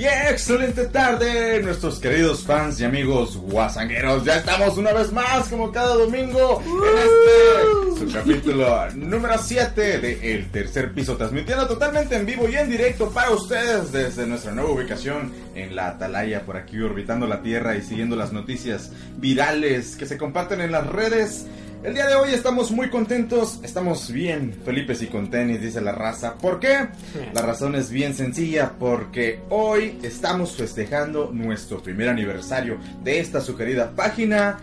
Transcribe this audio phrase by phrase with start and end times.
[0.00, 4.24] Y excelente tarde, nuestros queridos fans y amigos guasangueros.
[4.24, 10.34] Ya estamos una vez más, como cada domingo, en este su capítulo número 7 de
[10.34, 14.70] El Tercer Piso, transmitiendo totalmente en vivo y en directo para ustedes desde nuestra nueva
[14.70, 20.06] ubicación en la Atalaya, por aquí orbitando la Tierra y siguiendo las noticias virales que
[20.06, 21.44] se comparten en las redes.
[21.82, 25.92] El día de hoy estamos muy contentos, estamos bien felices y con tenis, dice la
[25.92, 26.34] raza.
[26.34, 26.88] ¿Por qué?
[27.32, 33.56] La razón es bien sencilla, porque hoy estamos festejando nuestro primer aniversario de esta su
[33.56, 34.58] querida página,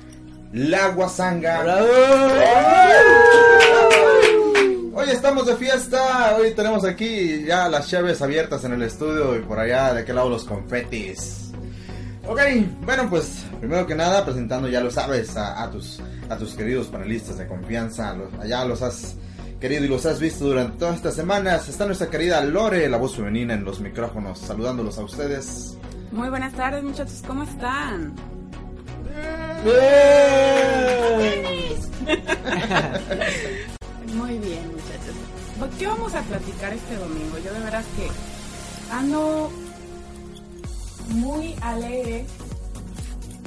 [0.54, 1.84] La Guasanga.
[4.94, 9.40] Hoy estamos de fiesta, hoy tenemos aquí ya las llaves abiertas en el estudio y
[9.40, 11.47] por allá de aquel lado los confetis.
[12.27, 12.40] Ok,
[12.86, 15.99] bueno pues primero que nada presentando ya lo sabes a, a tus
[16.30, 19.16] a tus queridos panelistas de confianza, los, allá los has
[19.62, 21.68] querido y los has visto durante todas estas semanas.
[21.70, 25.77] Está nuestra querida Lore, la voz femenina en los micrófonos, saludándolos a ustedes.
[26.12, 28.13] Muy buenas tardes muchachos, ¿cómo están?
[34.13, 35.15] Muy bien muchachos.
[35.80, 37.37] ¿Qué vamos a platicar este domingo?
[37.43, 38.07] Yo de veras que
[38.93, 39.52] ando
[41.10, 42.26] muy alegre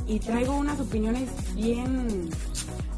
[0.07, 2.31] y traigo unas opiniones bien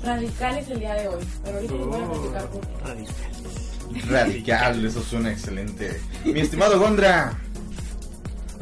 [0.02, 1.24] radicales el día de hoy.
[1.44, 2.84] Pero ahorita les voy a platicar por qué.
[2.84, 4.08] Radicales.
[4.08, 6.00] Radical, eso suena excelente.
[6.24, 7.38] Mi estimado Gondra.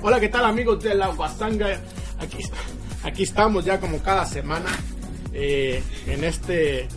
[0.03, 1.79] Hola, ¿qué tal amigos de la Guasanga?
[2.19, 2.57] Aquí, está-
[3.09, 4.70] aquí estamos ya como cada semana
[5.33, 6.89] eh, en este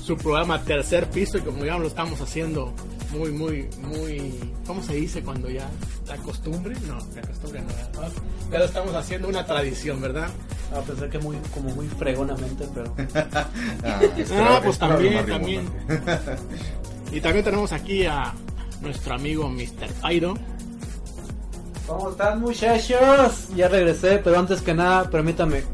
[0.00, 2.72] su programa Tercer Piso y como ya lo estamos haciendo
[3.12, 5.68] muy, muy, muy, ¿cómo se dice cuando ya
[6.06, 6.74] la costumbre?
[6.86, 7.68] No, la costumbre no,
[8.00, 8.12] ¿verdad?
[8.50, 10.28] ya lo estamos haciendo una tradición, ¿verdad?
[10.76, 12.94] A pesar que muy, como muy fregonamente, pero
[13.84, 14.00] Ah,
[14.32, 15.68] Ah, pues también, también.
[17.12, 18.32] Y también tenemos aquí a
[18.80, 19.88] nuestro amigo Mr.
[20.08, 20.34] Pyro.
[21.86, 23.48] ¿Cómo están muchachos?
[23.56, 25.64] Ya regresé, pero antes que nada, permítame.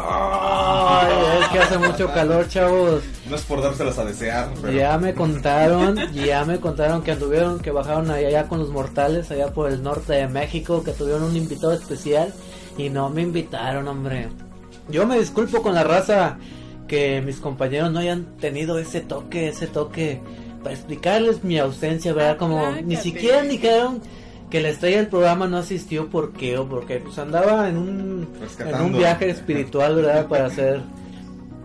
[0.00, 3.02] Ay, es que hace mucho calor, chavos.
[3.28, 7.58] No es por dárselas a desear, pero Ya me contaron, ya me contaron que anduvieron,
[7.58, 11.24] que bajaron allá, allá con los mortales, allá por el norte de México, que tuvieron
[11.24, 12.32] un invitado especial
[12.76, 14.28] y no me invitaron, hombre.
[14.88, 16.38] Yo me disculpo con la raza
[16.86, 20.20] que mis compañeros no hayan tenido ese toque, ese toque
[20.62, 22.38] para explicarles mi ausencia, ¿verdad?
[22.38, 24.00] Como ni siquiera dijeron
[24.50, 28.28] que la estrella del programa no asistió por qué o porque pues andaba en un
[28.34, 28.84] en Rescatando.
[28.86, 30.26] un viaje espiritual, ¿verdad?
[30.26, 30.80] Para hacer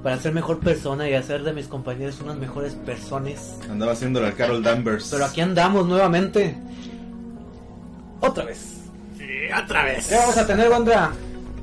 [0.03, 3.57] para ser mejor persona y hacer de mis compañeros unas mejores personas.
[3.69, 5.07] andaba haciéndole al Carol Danvers.
[5.11, 6.57] Pero aquí andamos nuevamente.
[8.19, 8.81] Otra vez.
[9.17, 10.07] Y otra vez.
[10.07, 11.11] ¿Qué vamos a tener, Gondra?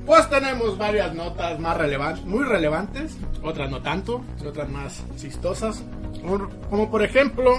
[0.07, 5.83] Pues tenemos varias notas más relevantes, muy relevantes, otras no tanto, otras más chistosas.
[6.71, 7.55] Como por ejemplo,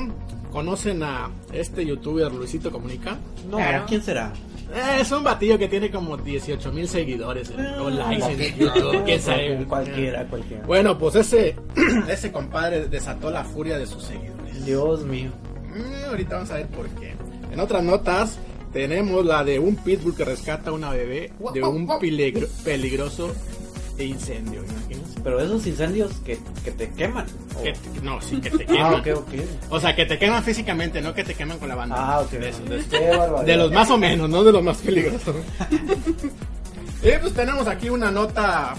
[0.51, 3.17] ¿conocen a este youtuber Luisito Comunica?
[3.49, 3.85] No, Claro.
[3.87, 4.31] ¿quién será?
[4.73, 9.03] Eh, es un batillo que tiene como 18 mil seguidores en- o likes en YouTube,
[9.03, 9.65] quién sabe.
[9.67, 10.65] Cualquiera, cualquiera.
[10.65, 11.55] Bueno, pues ese,
[12.09, 14.65] ese compadre desató la furia de sus seguidores.
[14.65, 15.31] Dios mío.
[15.75, 17.13] Mm, ahorita vamos a ver por qué.
[17.51, 18.37] En otras notas
[18.71, 23.33] tenemos la de un pitbull que rescata a una bebé de un peligro- peligroso
[23.99, 24.63] incendio.
[24.63, 25.19] imagínense.
[25.23, 27.25] Pero esos incendios que, que te queman.
[27.57, 28.93] o- Que te- no, sí, que te Ah, queman.
[28.95, 29.33] ok, ok.
[29.69, 31.95] O sea, que te queman físicamente, no que te queman con la banda.
[31.97, 32.31] Ah, ok.
[32.31, 32.89] De, esos, de, esos.
[32.89, 33.45] Qué barbaridad.
[33.45, 35.35] De los más o menos, no de los más peligrosos.
[37.03, 38.73] y pues tenemos aquí una nota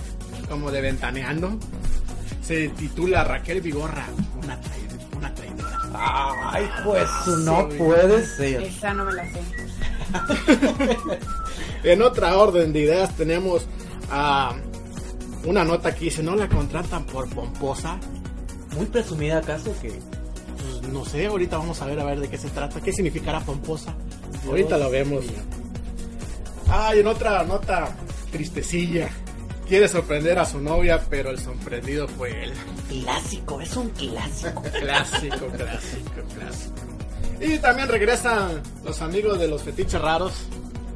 [0.49, 1.59] como de ventaneando.
[2.43, 4.07] Se titula Raquel Vigorra,
[4.43, 5.79] una, trai- una traidora.
[5.95, 7.09] Ay, pues
[7.45, 7.79] no Sí.
[7.79, 8.63] puede ser.
[8.63, 9.41] Esa no me la sé.
[11.85, 13.67] En otra orden de ideas tenemos
[14.11, 14.55] a
[15.45, 17.99] una nota que dice, no la contratan por pomposa.
[18.77, 19.89] Muy presumida acaso que.
[19.91, 23.41] Pues no sé, ahorita vamos a ver a ver de qué se trata, qué significará
[23.41, 23.95] pomposa.
[24.47, 25.25] ahorita lo vemos.
[25.25, 25.33] mío.
[26.69, 27.95] Ah, y en otra nota
[28.31, 29.11] tristecilla.
[29.69, 32.53] Quiere sorprender a su novia, pero el sorprendido fue él.
[32.89, 34.63] Clásico, es un clásico.
[34.81, 36.75] Clásico, clásico, clásico.
[37.41, 40.33] Y también regresan los amigos de los fetiches raros.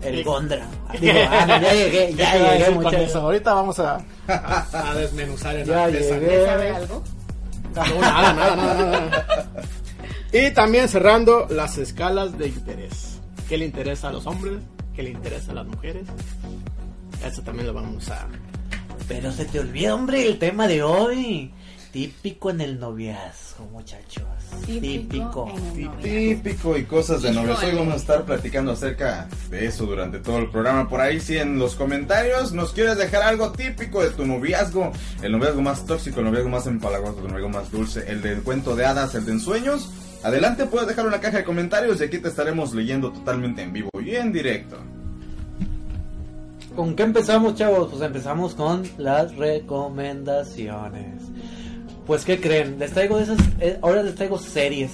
[0.02, 0.24] El.
[0.24, 0.66] Gondra.
[1.00, 3.16] Digo, ah, ya llegué, ¿Qué ya llegué, muchachos.
[3.16, 3.98] Ahorita vamos a,
[4.28, 6.46] a, a desmenuzar mesa.
[6.46, 7.02] ¿Sabe algo?
[7.74, 9.52] No, nada, nada, nada, nada.
[10.32, 13.20] Y también cerrando las escalas de interés.
[13.48, 14.58] ¿Qué le interesa a los hombres?
[14.94, 16.06] ¿Qué le interesa a las mujeres?
[17.24, 18.26] Eso también lo vamos a...
[19.08, 21.52] Pero se te olvida, hombre, el tema de hoy.
[21.96, 24.22] Típico en el noviazgo, muchachos.
[24.66, 25.50] Típico.
[26.02, 27.62] Típico y cosas de novios.
[27.62, 30.90] Hoy vamos a estar platicando acerca de eso durante todo el programa.
[30.90, 35.32] Por ahí, si en los comentarios nos quieres dejar algo típico de tu noviazgo, el
[35.32, 38.84] noviazgo más tóxico, el noviazgo más empalagoso, el noviazgo más dulce, el del cuento de
[38.84, 39.90] hadas, el de ensueños,
[40.22, 43.88] adelante puedes dejar una caja de comentarios y aquí te estaremos leyendo totalmente en vivo
[44.04, 44.76] y en directo.
[46.76, 47.88] ¿Con qué empezamos, chavos?
[47.88, 51.22] Pues empezamos con las recomendaciones.
[52.06, 52.78] Pues, ¿qué creen?
[52.78, 53.38] Les traigo de esas.
[53.60, 54.90] eh, ahora les traigo series.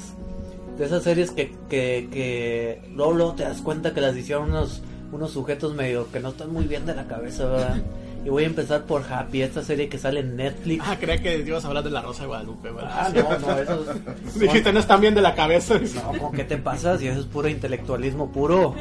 [0.78, 4.82] De esas series que, que, que luego, luego te das cuenta que las hicieron unos,
[5.12, 7.76] unos sujetos medio que no están muy bien de la cabeza, ¿verdad?
[8.24, 10.84] Y voy a empezar por Happy, esta serie que sale en Netflix.
[10.86, 13.38] Ah, creía que ibas a hablar de la Rosa de Guadalupe, Ah, ¿verdad?
[13.40, 13.84] no, no, eso
[14.24, 15.80] es- Dijiste, no están bien de la cabeza.
[16.12, 17.02] No, ¿con qué te pasas?
[17.02, 18.76] Y eso es puro intelectualismo, puro,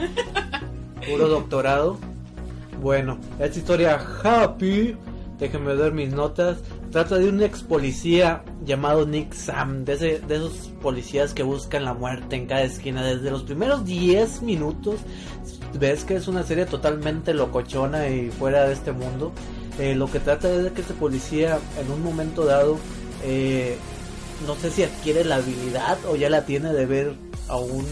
[1.10, 1.98] puro doctorado.
[2.84, 4.96] Bueno, esta historia Happy,
[5.42, 6.60] déjenme ver mis notas.
[6.92, 11.84] Trata de un ex policía llamado Nick Sam, de, ese- de esos policías que buscan
[11.84, 13.04] la muerte en cada esquina.
[13.04, 15.02] Desde los primeros 10 minutos,
[15.78, 19.34] ves que es una serie totalmente locochona y fuera de este mundo.
[19.80, 22.78] Eh, lo que trata es de que este policía, en un momento dado,
[23.24, 23.78] eh,
[24.48, 27.14] no sé si adquiere la habilidad o ya la tiene de ver
[27.52, 27.86] a un,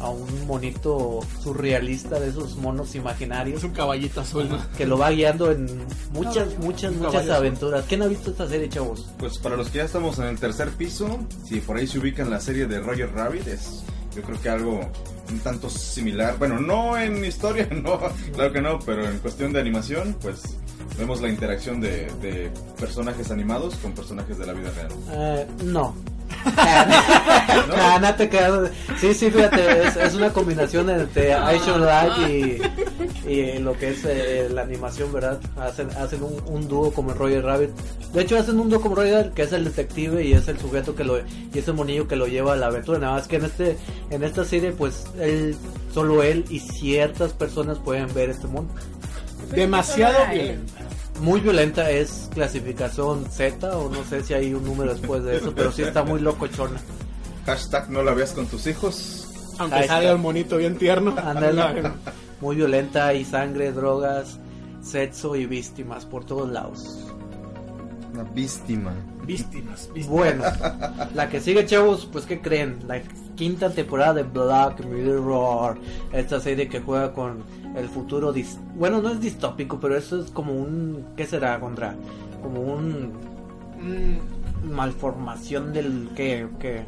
[0.00, 4.58] a un monito surrealista de esos monos imaginarios Es un caballito azul, ¿no?
[4.76, 5.66] que lo va guiando en
[6.12, 7.84] muchas, muchas, muchas aventuras.
[7.88, 9.06] ¿Quién ha visto esta serie, chavos?
[9.16, 12.30] Pues para los que ya estamos en el tercer piso, si por ahí se ubican
[12.30, 14.80] la serie de Roger Rabbit, es yo creo que algo
[15.30, 16.36] un tanto similar.
[16.38, 18.00] Bueno, no en historia, no,
[18.34, 20.42] claro que no, pero en cuestión de animación, pues
[20.98, 24.88] vemos la interacción de, de personajes animados con personajes de la vida real.
[25.10, 25.94] Eh, no.
[28.00, 28.70] No te creas.
[29.00, 32.12] Sí, sí, fíjate, es, es una combinación entre Action Light
[33.26, 35.40] y, y lo que es eh, la animación, ¿verdad?
[35.56, 37.70] Hacen, hacen un, un dúo como el Roger Rabbit.
[38.12, 40.58] De hecho, hacen un dúo como Roger Rabbit, que es el detective y es el
[40.58, 42.98] sujeto que lo, y es el monillo que lo lleva a la aventura.
[42.98, 43.76] Nada más que en este,
[44.10, 45.56] en esta serie, pues, él,
[45.92, 48.72] solo él y ciertas personas pueden ver este mundo.
[49.50, 50.72] Demasiado violento.
[51.20, 55.52] Muy violenta, es clasificación Z, o no sé si hay un número después de eso,
[55.54, 56.78] pero sí está muy locochona.
[57.46, 59.26] Hashtag no la veas con tus hijos.
[59.58, 60.12] Aunque sale está.
[60.12, 61.14] el monito bien tierno.
[61.16, 61.92] Ándale.
[62.40, 64.38] Muy violenta y sangre, drogas,
[64.82, 66.98] sexo y víctimas por todos lados.
[68.12, 68.94] Una víctima.
[69.24, 70.08] Víctimas, víctimas.
[70.08, 70.44] Bueno,
[71.14, 72.78] la que sigue, chavos, pues ¿qué creen?
[72.86, 72.98] La
[73.36, 75.78] quinta temporada de Black Mirror,
[76.12, 77.42] esta serie que juega con
[77.76, 81.94] el futuro, dis- bueno, no es distópico, pero eso es como un, ¿qué será, Contra?
[82.42, 83.12] Como un
[83.78, 86.82] Mm, malformación del que, que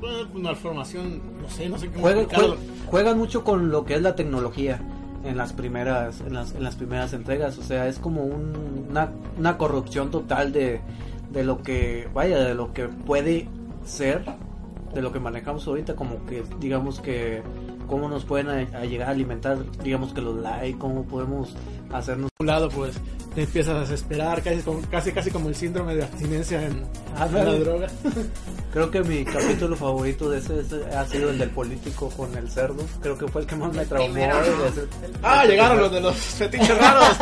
[0.00, 2.56] bueno, malformación, no sé, no sé cómo Juegan, explicarlo.
[2.56, 4.80] jue- juegan mucho con lo que es la tecnología
[5.24, 9.10] en las primeras en las, en las primeras entregas o sea es como un- una,
[9.38, 10.80] una corrupción total de,
[11.30, 13.46] de lo que vaya de lo que puede
[13.84, 14.24] ser
[14.94, 17.42] de lo que manejamos ahorita como que digamos que
[17.86, 21.54] cómo nos pueden llegar a alimentar digamos que los likes cómo podemos
[21.92, 22.94] hacernos un lado, pues
[23.34, 26.84] te empiezas a desesperar, casi como, casi, casi como el síndrome de abstinencia en,
[27.16, 27.88] Ah, en la droga.
[28.72, 32.50] creo que mi capítulo favorito de ese, ese ha sido el del político con el
[32.50, 34.14] cerdo creo que fue el que más me traumó
[35.22, 37.16] Ah, llegaron los de los fetiches raros.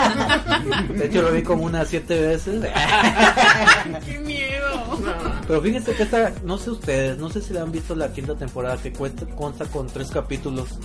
[0.97, 2.65] De hecho lo vi como unas siete veces.
[4.07, 4.99] ¡Qué miedo!
[5.47, 8.35] Pero fíjense que esta, no sé ustedes, no sé si la han visto la quinta
[8.37, 10.79] temporada que cuenta, consta con tres capítulos.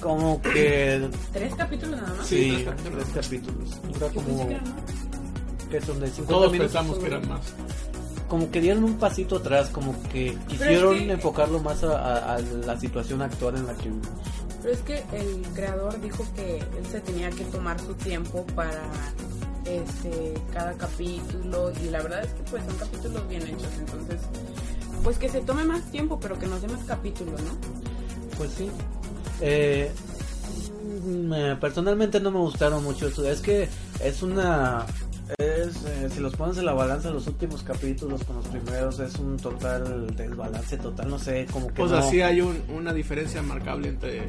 [0.00, 1.08] Como que...
[1.32, 2.26] ¿Tres capítulos nada más?
[2.26, 3.04] Sí, Sí, tres capítulos.
[3.12, 3.82] tres capítulos.
[3.92, 4.48] Dura como...
[5.70, 6.72] que son de 50 Todos minutos.
[6.72, 7.40] pensamos que eran más.
[8.28, 12.40] Como que dieron un pasito atrás, como que quisieron que- enfocarlo más a, a- a
[12.40, 14.08] la situación actual en la que vivimos.
[14.62, 18.82] Pero es que el creador dijo que él se tenía que tomar su tiempo para
[19.64, 24.16] este cada capítulo y la verdad es que pues son capítulos bien hechos, entonces
[25.04, 27.50] pues que se tome más tiempo, pero que nos dé más capítulos, ¿no?
[28.36, 28.68] Pues sí.
[29.40, 29.90] Eh,
[31.04, 33.08] mm, eh, personalmente no me gustaron mucho.
[33.08, 33.68] Es que
[34.02, 34.86] es una...
[35.36, 39.16] Es, eh, si los pones en la balanza los últimos capítulos con los primeros es
[39.16, 43.42] un total desbalance total no sé como que Pues no, así hay un- una diferencia
[43.42, 44.22] marcable entre,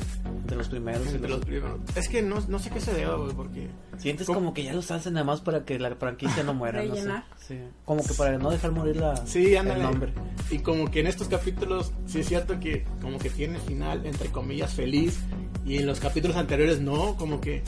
[0.46, 1.79] de los primeros y entre los- los primeros.
[1.96, 3.70] Es que no, no sé qué se deba, güey, porque...
[3.98, 4.39] sientes ¿Cómo?
[4.39, 7.01] como que ya los hacen nada más para que la franquicia no muera no sé.
[7.01, 7.24] Rellenar.
[7.48, 7.60] Sí.
[7.86, 9.84] como que para no dejar morir la Sí, el ándale.
[9.84, 10.13] nombre
[10.51, 14.29] Y como que en estos capítulos, sí es cierto que como que tiene final, entre
[14.29, 15.20] comillas, feliz.
[15.65, 17.63] Y en los capítulos anteriores no, como que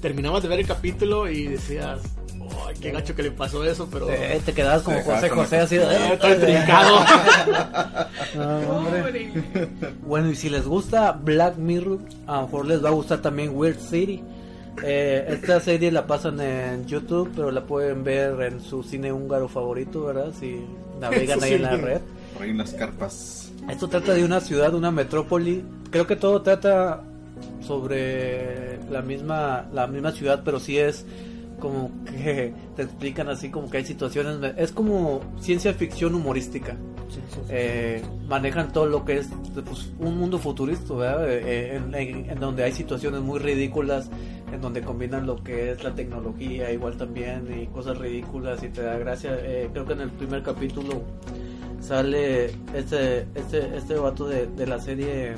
[0.00, 2.00] terminabas de ver el capítulo y decías,
[2.70, 4.06] ay, qué gacho que le pasó eso, pero...
[4.06, 7.04] te, te quedabas como José José así de- Eh, todo.
[10.06, 13.54] Bueno, y si les gusta Black Mirror, a lo mejor les va a gustar también
[13.54, 14.22] Weird City.
[14.82, 19.48] Eh, esta serie la pasan en YouTube, pero la pueden ver en su cine húngaro
[19.48, 20.32] favorito, ¿verdad?
[20.38, 20.64] Si
[21.00, 22.00] navegan ahí en la red.
[22.34, 23.50] Por ahí en las carpas.
[23.68, 25.64] Esto trata de una ciudad, una metrópoli.
[25.90, 27.02] Creo que todo trata
[27.66, 31.04] sobre la misma, la misma ciudad, pero sí es
[31.60, 36.76] como que te explican así como que hay situaciones, es como ciencia ficción humorística.
[37.48, 39.28] Eh, manejan todo lo que es
[39.64, 41.28] pues, un mundo futurista, ¿verdad?
[41.28, 44.10] Eh, en, en- en donde hay situaciones muy ridículas,
[44.52, 48.82] en donde combinan lo que es la tecnología igual también y cosas ridículas y te
[48.82, 49.36] da gracia.
[49.42, 51.02] Eh, creo que en el primer capítulo
[51.80, 55.32] sale este este este vato de, de la serie,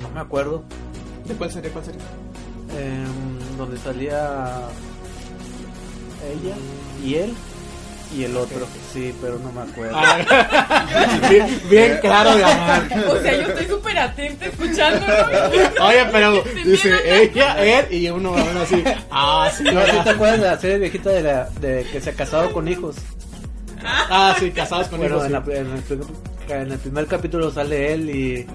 [0.00, 0.64] no me acuerdo,
[1.26, 1.70] ¿De cuál serie?
[1.70, 2.00] ¿Cuál serie?
[2.78, 4.60] em, donde salía
[6.26, 6.54] ella
[7.04, 7.34] y él
[8.16, 9.94] y el otro, sí, pero no me acuerdo.
[9.94, 12.88] Ah, bien, bien claro de amar.
[13.06, 15.04] O sea, yo estoy súper atenta escuchando.
[15.82, 18.82] Oye, pero dice ella, él y uno uno así.
[19.10, 19.62] Ah, sí.
[19.64, 22.50] No, ¿sí te acuerdas de la serie viejita de, la, de que se ha casado
[22.50, 22.96] con hijos?
[23.84, 25.26] Ah, sí, casados con Bueno, hijos.
[25.26, 26.06] en, la- en el primer,
[26.48, 28.46] en el primer capítulo sale él y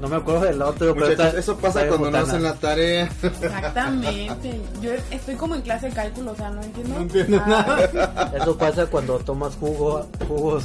[0.00, 3.08] no me acuerdo del otro, pero está- eso pasa está cuando no hacen la tarea.
[3.22, 4.60] Exactamente.
[4.80, 6.94] Yo estoy como en clase de cálculo, o sea, no entiendo.
[6.94, 8.32] No entiendo nada.
[8.36, 10.64] Eso pasa cuando tomas jugo, jugos,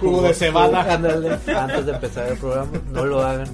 [0.00, 3.48] Jugo de ándale, antes de empezar el programa, no lo hagan.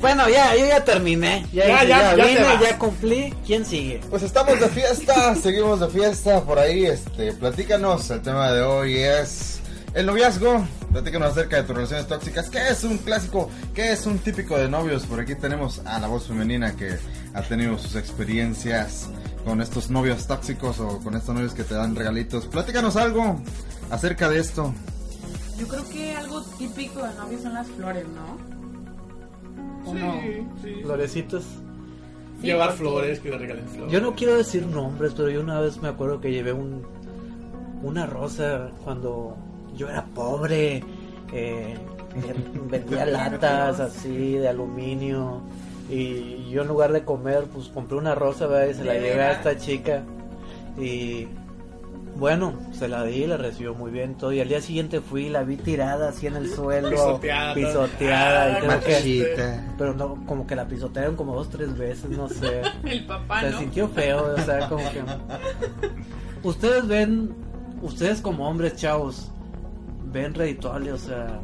[0.00, 3.34] Bueno, ya, yo ya terminé, ya, Ya, ya, ya, vine, ya cumplí.
[3.44, 4.00] ¿Quién sigue?
[4.08, 8.96] Pues estamos de fiesta, seguimos de fiesta por ahí, este, platícanos, el tema de hoy
[8.98, 9.57] es
[9.98, 13.50] el noviazgo, platícanos acerca de tus relaciones tóxicas, ¿qué es un clásico?
[13.74, 15.04] ¿Qué es un típico de novios?
[15.06, 16.96] Por aquí tenemos a la voz femenina que
[17.34, 19.10] ha tenido sus experiencias
[19.44, 23.40] con estos novios tóxicos o con estos novios que te dan regalitos, platícanos algo
[23.90, 24.72] acerca de esto.
[25.58, 29.90] Yo creo que algo típico de novios son las flores, ¿no?
[29.90, 30.20] ¿O no?
[30.20, 30.74] Sí, sí.
[30.84, 31.44] Florecitos.
[32.40, 33.92] Llevar porque- flores, que le regalen flores.
[33.92, 36.86] Yo no quiero decir nombres, pero yo una vez me acuerdo que llevé un
[37.82, 39.36] una rosa cuando
[39.76, 40.82] yo era pobre.
[41.32, 41.76] eh,
[42.70, 45.42] vendía latas así de aluminio.
[45.90, 48.68] Y yo en lugar de comer, pues compré una rosa, ¿verdad?
[48.68, 50.02] Y se la ¿De llevé a esta chica.
[50.78, 51.28] Y
[52.16, 54.32] bueno, se la di, la recibió muy bien todo.
[54.32, 56.90] Y al día siguiente fui y la vi tirada así en el suelo.
[56.90, 57.54] Pisoteada.
[57.54, 59.74] pisoteada, y Ah, creo que- Machita.
[59.78, 62.60] pero no, como que la pisotearon como dos, tres veces, no sé.
[62.84, 63.58] El papá, Se ¿no?
[63.60, 65.02] sintió feo, o sea, como que...
[66.42, 67.34] Ustedes ven,
[67.82, 69.30] ustedes como hombres chavos,
[70.12, 71.40] ven redituable, o sea,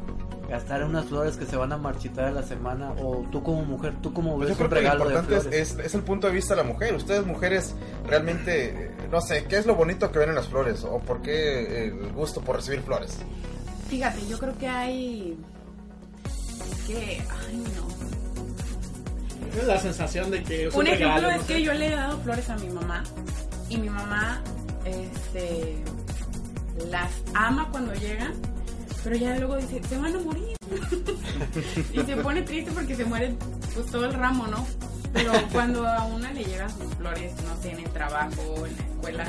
[0.49, 3.62] gastar en unas flores que se van a marchitar a la semana, o tú como
[3.64, 5.71] mujer, tú como Pues ves yo creo un que lo regalo de importante flores.
[5.78, 6.94] es, es- el punto de vista de la mujer.
[6.94, 7.75] Ustedes mujeres
[8.06, 10.85] realmente, no sé, ¿qué es lo bonito que ven en las flores?
[10.85, 13.18] ¿O por qué el gusto por recibir flores?
[13.88, 15.38] Fíjate, yo creo que hay.
[16.87, 17.23] que.
[17.49, 17.85] Ay, no.
[19.59, 21.62] Es la sensación de que es Un ejemplo regalo, es no que sé.
[21.62, 23.04] yo le he dado flores a mi mamá
[23.68, 24.42] y mi mamá
[24.85, 25.76] este
[26.90, 28.33] las ama cuando llegan,
[29.04, 30.56] pero ya luego dice, se van a morir.
[31.92, 33.34] y se pone triste porque se muere
[33.75, 34.66] pues todo el ramo, ¿no?
[35.12, 38.82] Pero cuando a una le llegan sus flores, no sé, en el trabajo, en la
[38.82, 39.25] escuela,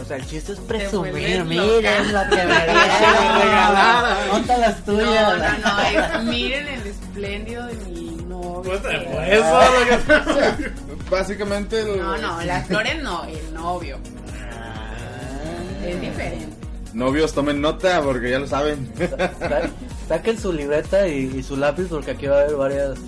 [0.00, 3.40] O sea, el chiste es presumir, miren lo que me regalaron.
[3.40, 4.28] regalaron.
[4.32, 5.38] ¿Dónde las no, tuyas?
[5.62, 5.80] no, no,
[6.18, 8.62] es, miren el espléndido de mi novio.
[8.64, 9.86] Pues, por eso lo
[10.58, 10.72] que-
[11.10, 11.80] Básicamente...
[11.80, 13.98] el- No, no, las flores no, el novio.
[15.84, 16.55] Es diferente.
[16.96, 18.90] Novios, tomen nota porque ya lo saben.
[19.38, 19.70] Sa-
[20.08, 22.98] Saquen su libreta y, y su lápiz porque aquí va a haber varias,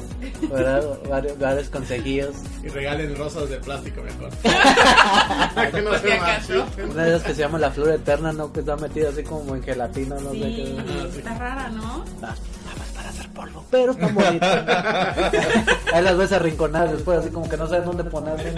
[0.50, 0.82] ¿verdad?
[1.08, 2.34] varios, varios consejillos.
[2.62, 4.30] Y regalen rosas de plástico mejor.
[5.54, 6.82] Para que no se.
[6.84, 8.52] Una de esas que se llama la flor eterna, ¿no?
[8.52, 10.76] Que está metida así como en gelatina, no sé Sí,
[11.12, 11.18] qué.
[11.20, 12.04] está rara, ¿no?
[12.20, 13.64] Ah, nada más para hacer polvo.
[13.70, 14.66] Pero están bonitas.
[15.94, 18.54] Ahí las ves arrinconadas después, así como que no saben dónde ponerlas.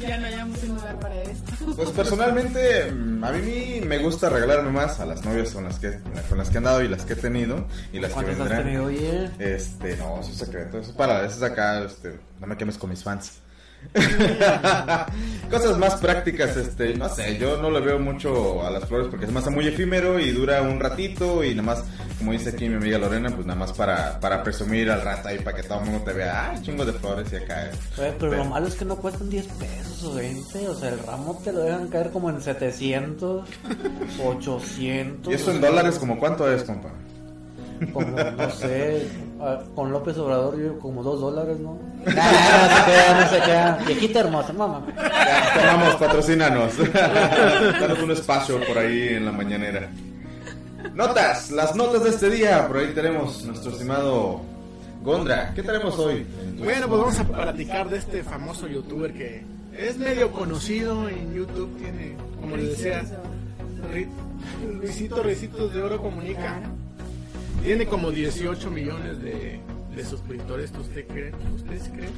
[0.00, 1.52] Ya no hayamos un lugar para esto.
[1.74, 2.82] Pues personalmente,
[3.22, 6.54] a mí me gusta regalarme más a las novias con las que, con las que
[6.54, 8.62] he andado y las que he tenido y las que ¿Cuántas has vendrán.
[8.64, 9.30] tenido, oye?
[9.38, 10.78] Este, no, eso es secreto.
[10.78, 13.40] Eso es para, eso es acá, este, no me quemes con mis fans.
[15.50, 19.26] Cosas más prácticas, este, no sé, yo no le veo mucho a las flores porque
[19.26, 21.84] se me hace muy efímero y dura un ratito y nada más,
[22.18, 25.38] como dice aquí mi amiga Lorena, pues nada más para, para presumir al rato ahí
[25.38, 27.70] para que todo el mundo te vea, ah, chingo de flores y acá.
[27.98, 30.68] Oye, pero Pero- lo malo es que no cuestan 10 pesos o 20.
[30.68, 33.48] O sea, el ramo te lo dejan caer como en 700,
[34.24, 35.32] 800.
[35.32, 36.90] ¿Y eso en dólares como cuánto es, compa?
[37.92, 39.06] Como, no sé,
[39.40, 41.78] ah, con López Obrador yo como 2 dólares, ¿no?
[42.04, 42.12] Nah,
[42.70, 43.78] no se queda, no se queda.
[43.86, 44.86] Viejita hermosa, mamá.
[45.56, 46.72] Vamos, patrocínanos.
[46.92, 49.90] Danos un espacio por ahí en la mañanera.
[50.94, 52.66] Notas, las notas de este día.
[52.66, 54.40] Por ahí tenemos nuestro estimado
[55.02, 55.52] Gondra.
[55.54, 56.26] ¿Qué tenemos hoy?
[56.58, 59.44] Bueno, pues vamos a platicar de este famoso youtuber que
[59.76, 61.76] es medio conocido en YouTube.
[61.78, 63.02] Tiene, como les decía,
[64.80, 66.60] Luisito Ricitos de Oro Comunica.
[67.62, 69.60] Tiene como 18 millones de,
[69.94, 70.70] de suscriptores.
[70.78, 71.32] ¿Usted cree?
[71.54, 72.12] ¿Ustedes creen?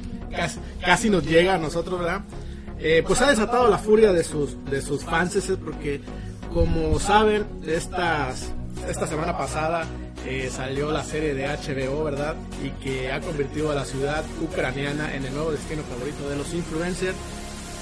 [0.81, 2.21] Casi, nos llega a nosotros, ¿verdad?
[2.79, 6.01] eh, pues ha desatado la furia de sus, de sus fans, porque
[6.53, 8.51] como saben, estas,
[8.87, 9.85] esta semana pasada
[10.25, 12.35] eh, salió la serie de HBO, ¿verdad?
[12.63, 16.53] Y que ha convertido a la ciudad ucraniana en el nuevo destino favorito de los
[16.53, 17.15] influencers.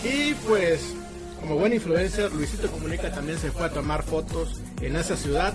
[0.03, 0.95] Y pues,
[1.39, 5.53] como buen influencer, Luisito Comunica también se fue a tomar fotos en esa ciudad.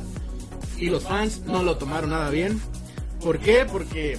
[0.78, 2.60] Y los fans no lo tomaron nada bien.
[3.22, 3.66] ¿Por qué?
[3.70, 4.18] Porque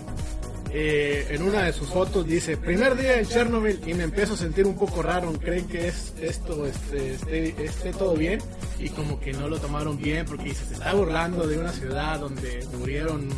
[0.76, 4.38] eh, en una de sus fotos dice, primer día en Chernobyl y me empiezo a
[4.38, 8.40] sentir un poco raro, creen que es esto este, esté, esté todo bien
[8.80, 12.20] y como que no lo tomaron bien porque dice, se está burlando de una ciudad
[12.20, 13.30] donde murieron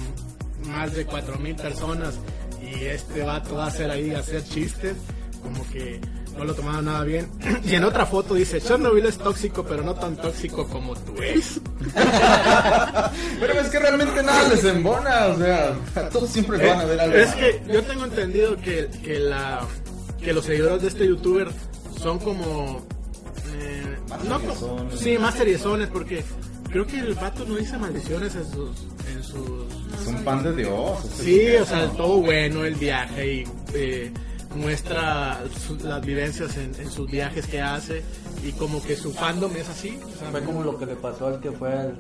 [0.68, 2.20] más de 4.000 personas
[2.62, 4.96] y este vato va a hacer ahí, a hacer chistes,
[5.44, 6.00] como que
[6.38, 7.30] no lo tomaron nada bien.
[7.66, 11.60] Y en otra foto dice, Chernobyl es tóxico, pero no tan tóxico como tú eres.
[13.40, 17.16] Pero es que realmente nada les embona, o sea, todos siempre van a ver algo.
[17.16, 19.62] Es que yo tengo entendido que, que, la,
[20.22, 21.48] que los seguidores de este youtuber
[22.02, 22.86] son como...
[23.60, 26.24] eh, no, como- sí, más seriezones, porque
[26.70, 28.70] creo que el vato no dice maldiciones en sus...
[29.14, 29.66] En sus
[30.02, 31.00] Es un pan de Dios.
[31.18, 34.12] Sí, o sea, todo bueno el viaje y eh,
[34.56, 38.04] muestra su- las vivencias en, en sus viajes que hace
[38.44, 40.00] y como que su fandom es así.
[40.04, 41.96] o sea, Fue como lo que le pasó al que fue al,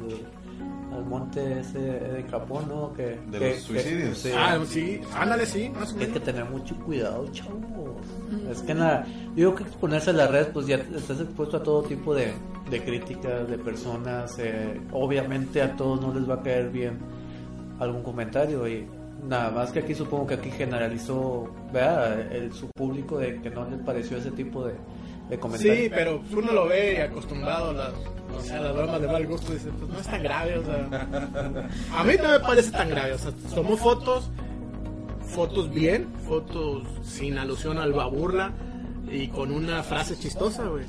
[0.94, 2.94] al monte ese de Japón, ¿no?
[2.94, 4.18] Que, De que- los suicidios.
[4.18, 4.30] sí.
[4.36, 7.62] Ah, sí, ándale, sí, más o Hay que tener mucho cuidado, chavos.
[8.52, 11.84] Es que nada, digo que exponerse a la red, pues ya estás expuesto a todo
[11.84, 12.34] tipo de,
[12.70, 14.36] de críticas de personas.
[14.40, 16.98] eh, obviamente a todos no les va a caer bien
[17.80, 18.88] algún comentario y
[19.24, 22.32] nada más que aquí supongo que aquí generalizó, ¿verdad?
[22.32, 24.74] El, su público de que no les pareció ese tipo de,
[25.30, 25.78] de comentarios.
[25.78, 29.54] Sí, pero uno lo ve y acostumbrado a las, o las bromas de mal gusto,
[29.54, 31.08] dice, pues no es tan grave, o sea.
[31.96, 34.30] A mí no me parece tan grave, o sea, tomó fotos,
[35.22, 38.54] fotos bien, fotos sin alusión al a burla
[39.10, 40.86] y con una frase chistosa, güey.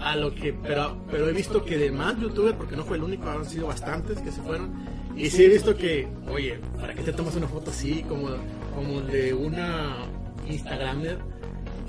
[0.00, 3.02] A lo que, pero, pero he visto que de más youtubers, porque no fue el
[3.02, 4.97] único, han sido bastantes que se fueron.
[5.18, 8.04] Y sí he visto que, oye, ¿para qué te tomas una foto así?
[8.08, 8.28] Como,
[8.74, 10.06] como de una
[10.48, 11.18] Instagramer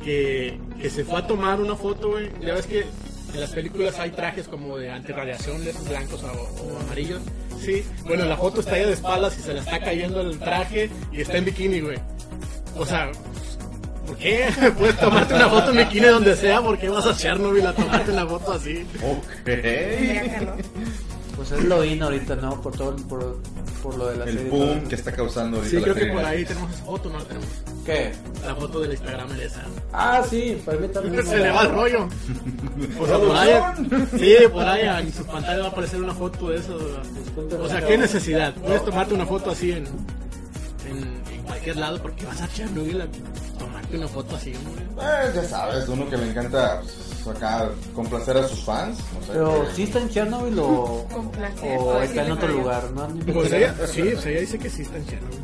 [0.04, 2.32] que, que se fue a tomar una foto, güey.
[2.42, 2.86] Ya ves que
[3.34, 7.22] en las películas hay trajes como de antirradiación, de esos blancos o, o amarillos.
[7.60, 10.90] Sí, bueno, la foto está ahí de espaldas y se le está cayendo el traje
[11.12, 12.00] y está en bikini, güey.
[12.78, 13.12] O sea,
[14.08, 14.48] ¿por qué?
[14.78, 18.12] Puedes tomarte una foto en bikini donde sea, ¿por qué vas a Chernobyl a tomarte
[18.12, 18.86] una foto así?
[19.04, 19.50] Ok.
[21.40, 22.62] Pues es lo in ahorita, ¿no?
[22.62, 23.38] Por todo, por,
[23.82, 24.52] por lo de la El serie.
[24.52, 27.18] boom que está causando ahorita Sí, la creo que por ahí tenemos esa foto, ¿no?
[27.20, 27.48] la Tenemos
[27.86, 28.12] ¿Qué?
[28.46, 29.64] la foto del Instagram de esa.
[29.94, 31.26] Ah, sí, para mí también.
[31.26, 32.08] Se le va el rollo.
[33.00, 33.54] O sea, por ahí,
[34.20, 36.78] sí, por ahí en su pantalla va a aparecer una foto de eso.
[37.58, 38.54] O sea, ¿qué necesidad?
[38.56, 39.86] Puedes tomarte una foto así en,
[40.90, 43.08] en, en cualquier lado porque vas a Chernobyl a
[43.58, 44.84] tomarte una foto así, hombre.
[45.02, 46.82] Eh, ya sabes, uno que le encanta
[47.24, 48.98] pues, acá complacer a sus fans.
[49.14, 52.48] No sé, Pero que- sí está en Chernobyl o, Complacer, o por está en otro
[52.50, 53.08] lugar, ¿no?
[53.34, 55.40] Pues ella, sí, pues ella dice que sí está en Chernobyl.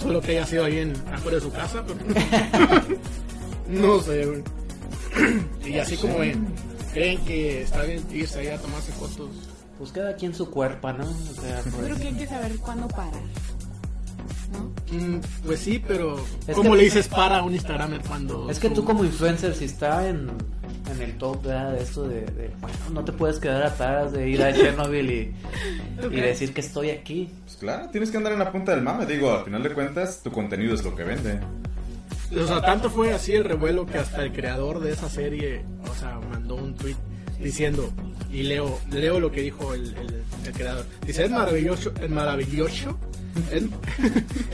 [0.00, 2.86] Solo que haya sido ahí en, afuera de su casa, pero...
[3.68, 4.42] no sé, güey.
[5.64, 6.46] Y así como ven,
[6.92, 9.30] creen que está bien irse ahí a tomarse fotos.
[9.78, 11.04] Pues cada quien su cuerpo, ¿no?
[11.04, 13.12] O sea, Yo pues, creo que hay que saber cuándo parar.
[14.54, 14.72] ¿No?
[14.98, 18.48] Mm, pues sí, pero Es ¿cómo que- le dices para a un Instagramer cuando...
[18.50, 20.30] es que tú como influencer, si está en,
[20.90, 21.72] en el top ¿verdad?
[21.72, 25.34] de esto de, de, bueno, no te puedes quedar atrás de ir a Chernobyl y,
[26.10, 27.28] y decir que estoy aquí.
[27.44, 29.06] Pues claro, tienes que andar en la punta del mame.
[29.06, 31.40] Digo, al final de cuentas, tu contenido es lo que vende.
[32.40, 35.94] O sea, tanto fue así el revuelo que hasta el creador de esa serie, o
[35.94, 36.96] sea, mandó un tweet
[37.40, 37.90] diciendo,
[38.32, 40.84] y leo, leo lo que dijo el, el- el creador.
[41.06, 42.98] Dice, es maravilloso, es maravilloso,
[43.52, 43.64] es,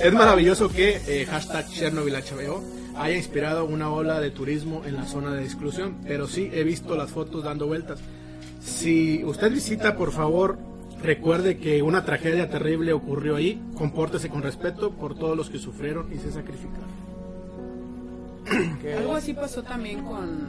[0.04, 2.62] es maravilloso que eh, hashtag Chernobyl HBO
[2.96, 6.96] haya inspirado una ola de turismo en la zona de exclusión, pero sí he visto
[6.96, 7.98] las fotos dando vueltas.
[8.62, 10.58] Si usted visita, por favor,
[11.02, 16.12] recuerde que una tragedia terrible ocurrió ahí, compórtese con respeto por todos los que sufrieron
[16.12, 16.90] y se sacrificaron.
[18.98, 20.48] Algo así pasó también con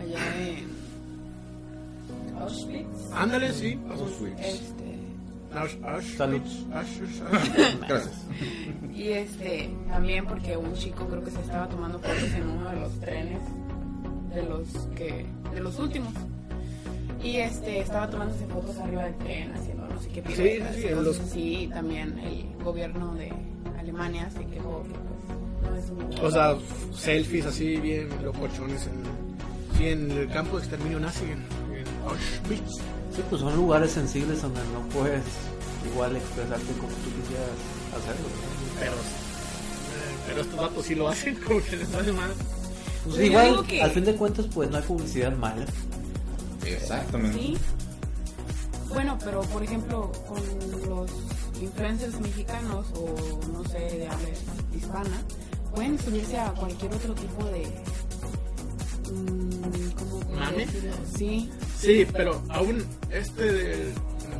[0.00, 0.66] allá en
[2.38, 3.10] Auschwitz.
[3.14, 3.78] Ándale, sí.
[4.38, 4.81] Este, Ash- Ash-
[6.16, 6.40] Salud.
[7.88, 8.14] Gracias.
[8.94, 12.76] y este, también porque un chico creo que se estaba tomando fotos en uno de
[12.80, 13.40] los trenes
[14.34, 16.12] de los que de los últimos.
[17.22, 21.70] Y este estaba tomándose fotos arriba del tren haciendo no sé qué piruetas sí, los-
[21.72, 23.32] también el gobierno de
[23.78, 24.90] Alemania se quejó que
[25.70, 26.24] pues no es un.
[26.26, 26.56] O sea,
[26.94, 31.30] selfies así bien locochones en, sí, en el campo de exterminio nazi en,
[31.76, 32.80] en Auschwitz.
[33.14, 35.22] Sí, pues son lugares sensibles donde no puedes
[35.90, 37.50] igual expresarte como tú quisieras
[37.96, 38.28] hacerlo.
[38.28, 38.80] ¿no?
[38.80, 42.30] Pero, eh, pero estos datos sí lo hacen, como que les vale más.
[43.04, 45.64] Pues igual, que- al fin de cuentas, pues no hay publicidad mala.
[46.64, 47.36] Exactamente.
[47.38, 47.58] Sí.
[48.88, 50.40] Bueno, pero por ejemplo, con
[50.88, 51.10] los
[51.60, 53.14] influencers mexicanos o
[53.52, 54.28] no sé, de habla
[54.74, 55.22] hispana,
[55.74, 57.66] pueden subirse a cualquier otro tipo de.
[59.12, 60.66] mm, ¿Cómo ¿Mame?
[61.16, 61.50] Sí.
[61.82, 63.92] Sí, pero aún este de,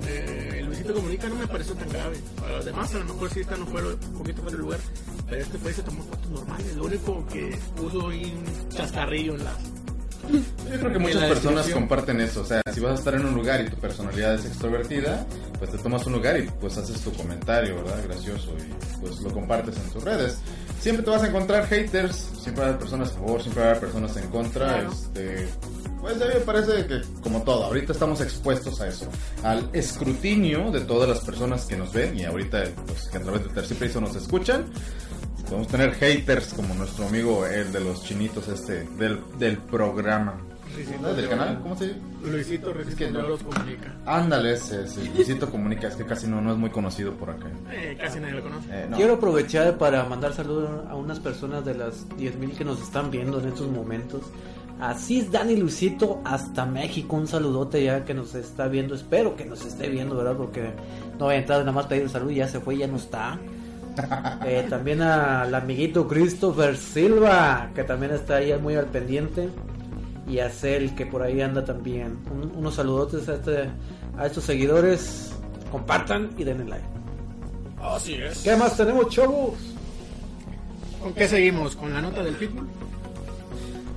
[0.07, 2.17] de Luisito Comunica no me pareció tan grave.
[2.41, 4.79] Para los demás, a lo mejor sí esta no fue un poquito fuera de lugar.
[5.29, 6.77] Pero este país se tomó fotos normales.
[6.77, 9.57] Lo único que puso ahí un chascarrillo en las.
[10.71, 12.43] Yo creo que muchas personas comparten eso.
[12.43, 15.27] O sea, si vas a estar en un lugar y tu personalidad es extrovertida,
[15.59, 18.05] pues te tomas un lugar y pues haces tu comentario, ¿verdad?
[18.05, 20.39] Gracioso y pues lo compartes en tus redes.
[20.83, 23.69] Siempre te vas a encontrar haters, siempre va a haber personas a favor, siempre va
[23.69, 24.67] a haber personas en contra.
[24.67, 24.91] Claro.
[24.91, 25.47] Este,
[26.01, 29.07] pues a mí me parece que como todo, ahorita estamos expuestos a eso,
[29.45, 33.45] al escrutinio de todas las personas que nos ven y ahorita pues que a través
[33.45, 34.65] de Tercer Piso nos escuchan.
[35.45, 40.37] Podemos tener haters como nuestro amigo el de los chinitos este del, del programa.
[41.01, 41.15] ¿No?
[41.15, 41.61] ¿Del canal?
[41.63, 42.01] ¿Cómo se llama?
[42.25, 43.21] Luisito Luisito que no.
[43.21, 43.95] Lloros Comunica.
[44.07, 47.47] Ándale, ese, ese Luisito Comunica, es que casi no, no es muy conocido por acá.
[47.71, 48.69] Eh, casi nadie lo conoce.
[48.71, 48.97] Eh, no.
[48.97, 53.41] Quiero aprovechar para mandar saludos a unas personas de las 10.000 que nos están viendo
[53.41, 54.23] en estos momentos.
[54.81, 57.17] Así es Dani Luisito hasta México.
[57.17, 58.95] Un saludote ya que nos está viendo.
[58.95, 60.37] Espero que nos esté viendo, ¿verdad?
[60.37, 60.73] Porque
[61.19, 62.31] no voy a entrar nada más pedir salud.
[62.31, 63.39] Ya se fue, ya no está.
[64.47, 69.51] Eh, también al amiguito Christopher Silva, que también está ahí muy al pendiente.
[70.29, 72.19] Y a Cel, que por ahí anda también.
[72.31, 73.69] Un- unos saludotes a, este,
[74.17, 75.33] a estos seguidores.
[75.71, 76.85] Compartan y denle like.
[77.81, 78.39] Así es.
[78.39, 79.55] ¿Qué más tenemos, chavos?
[81.03, 81.75] ¿Con qué seguimos?
[81.75, 82.67] ¿Con la nota del Pitbull?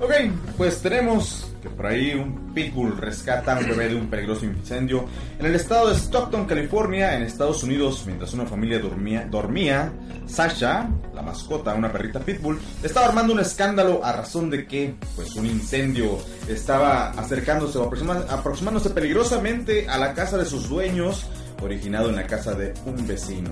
[0.00, 0.10] Ok,
[0.56, 5.06] pues tenemos por ahí un pitbull rescata a un bebé de un peligroso incendio
[5.38, 9.26] en el estado de Stockton, California, en Estados Unidos, mientras una familia dormía.
[9.30, 9.92] dormía
[10.26, 15.34] Sasha, la mascota, una perrita pitbull, estaba armando un escándalo a razón de que, pues,
[15.36, 17.90] un incendio estaba acercándose o
[18.28, 21.26] aproximándose peligrosamente a la casa de sus dueños,
[21.62, 23.50] originado en la casa de un vecino.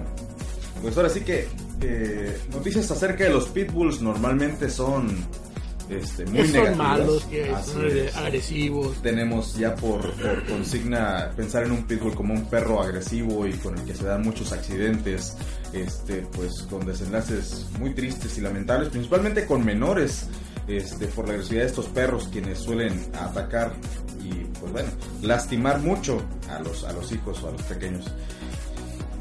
[0.82, 1.48] Pues ahora sí que
[1.80, 5.08] eh, noticias acerca de los pitbulls normalmente son
[5.90, 6.76] este, muy negativas.
[6.76, 8.16] malos, que son es.
[8.16, 9.02] agresivos.
[9.02, 13.76] Tenemos ya por, por consigna pensar en un pitbull como un perro agresivo y con
[13.78, 15.36] el que se dan muchos accidentes,
[15.72, 20.26] este, pues con desenlaces muy tristes y lamentables, principalmente con menores,
[20.68, 23.74] este, por la agresividad de estos perros quienes suelen atacar
[24.22, 24.88] y pues bueno,
[25.22, 28.06] lastimar mucho a los, a los hijos o a los pequeños.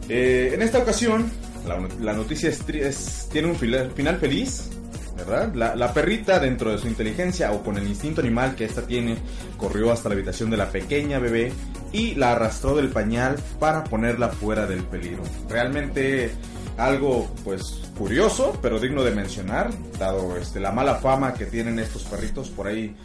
[0.10, 1.30] Eh, en esta ocasión,
[1.68, 4.70] la, la noticia es tri- es- tiene un final feliz,
[5.16, 5.54] ¿verdad?
[5.54, 9.18] La, perrita, dentro de su inteligencia o con el instinto animal que ésta tiene,
[9.58, 11.54] corrió hasta la habitación de la pequeña bebé
[11.92, 15.24] y la arrastró del pañal para ponerla fuera del peligro.
[15.48, 16.32] Realmente
[16.78, 22.04] algo, pues, curioso, pero digno de mencionar, dado este, la mala fama que tienen estos
[22.04, 22.96] perritos por ahí.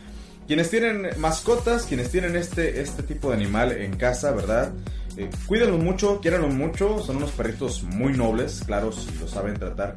[0.47, 4.73] Quienes tienen mascotas, quienes tienen este, este tipo de animal en casa, ¿verdad?
[5.19, 9.97] Eh, cuídenlos mucho, quiéranlos mucho, son unos perritos muy nobles, claro, si lo saben tratar.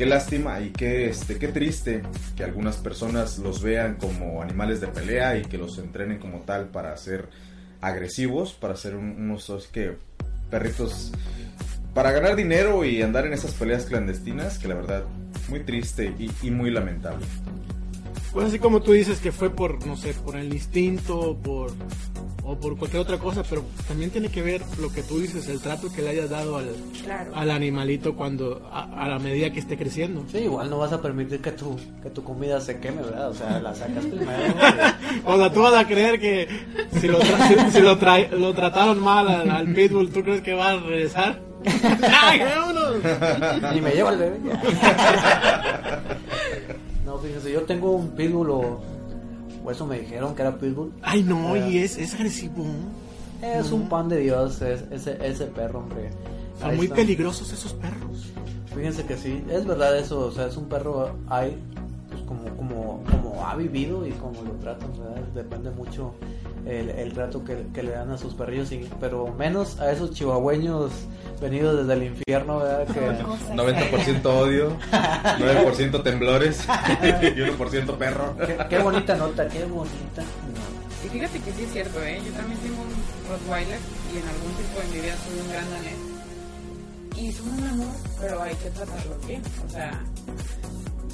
[0.00, 2.00] Qué lástima y qué, este, qué triste
[2.34, 6.68] que algunas personas los vean como animales de pelea y que los entrenen como tal
[6.68, 7.28] para ser
[7.82, 9.98] agresivos, para ser un- unos que
[10.50, 11.12] perritos
[11.92, 15.04] para ganar dinero y andar en esas peleas clandestinas, que la verdad
[15.50, 17.26] muy triste y, y muy lamentable.
[18.32, 21.72] Pues así como tú dices que fue por, no sé, por el instinto, por
[22.50, 25.60] o por cualquier otra cosa, pero también tiene que ver lo que tú dices, el
[25.60, 26.66] trato que le hayas dado al,
[27.04, 27.30] Claro.
[27.34, 30.24] al animalito cuando a, a la medida que esté creciendo.
[30.32, 33.30] Sí, igual no vas a permitir que tu, que tu comida se queme, ¿verdad?
[33.30, 34.30] O sea, la sacas primero.
[35.24, 36.48] O sea, tú vas a creer que
[37.00, 40.40] si lo, tra- si, si lo, tra- lo trataron mal al, al pitbull, ¿tú crees
[40.42, 41.40] que va a regresar?
[42.22, 42.96] ¡Ay, vámonos!
[43.76, 44.38] y me lleva el bebé.
[47.04, 48.80] no, fíjese, yo tengo un pitbull o,
[49.64, 50.92] o eso me dijeron que era pitbull.
[51.02, 52.64] Ay, no, y es, es agresivo.
[53.42, 56.10] Es un pan de Dios es- ese, ese perro, hombre.
[56.60, 56.96] Son Ahí muy está.
[56.96, 58.26] peligrosos esos perros.
[58.74, 61.56] Fíjense que sí, es verdad eso, o sea, es un perro, hay,
[62.10, 65.22] pues como, como, como ha vivido y como lo tratan, ¿verdad?
[65.34, 66.12] Depende mucho
[66.66, 70.12] el, el trato que, que le dan a sus perrillos, y, pero menos a esos
[70.12, 70.92] chihuahueños
[71.40, 72.86] venidos desde el infierno, ¿verdad?
[72.86, 73.50] Que, Cosas.
[73.50, 76.64] 90% odio, 9% temblores
[77.02, 78.36] y 1% perro.
[78.46, 80.22] qué, qué bonita nota, qué bonita.
[81.04, 82.20] Y fíjate que sí es cierto, ¿eh?
[82.24, 83.78] Yo también tengo un Rottweiler
[84.12, 85.96] y en algún tiempo de mi vida tuve un gran danés.
[87.16, 89.42] Y son un amor, pero hay que tratarlo bien.
[89.66, 90.00] O sea,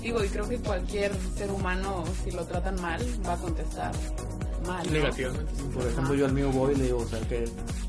[0.02, 3.92] digo, y creo que cualquier ser humano, si lo tratan mal, va a contestar
[4.66, 4.84] mal.
[4.86, 4.92] ¿no?
[4.92, 5.52] Negativamente.
[5.74, 7.44] Por ejemplo, yo al mío voy y le digo, o sea, ¿qué,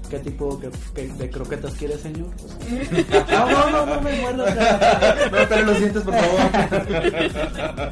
[0.09, 2.27] qué tipo que- que- de croquetas quiere, señor?
[3.29, 4.55] no, no, no, no me muerdas.
[5.31, 6.39] No, pero los dientes, por favor.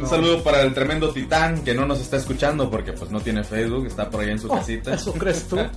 [0.00, 3.42] Un saludo para el tremendo titán que no nos está escuchando porque pues no tiene
[3.44, 4.94] Facebook, está por ahí en su Oh, casita.
[4.94, 5.56] ¿Eso crees tú?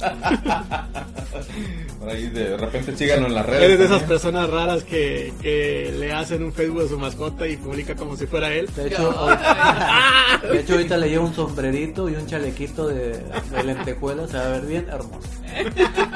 [2.00, 3.64] Por ahí de repente síganos en las redes.
[3.64, 7.58] Eres de esas personas raras que, que le hacen un Facebook a su mascota y
[7.58, 8.68] publica como si fuera él.
[8.76, 13.64] De hecho, ahorita, de hecho, ahorita le llevo un sombrerito y un chalequito de, de
[13.64, 14.32] lentejuelas.
[14.32, 15.28] Se va a ver bien hermoso.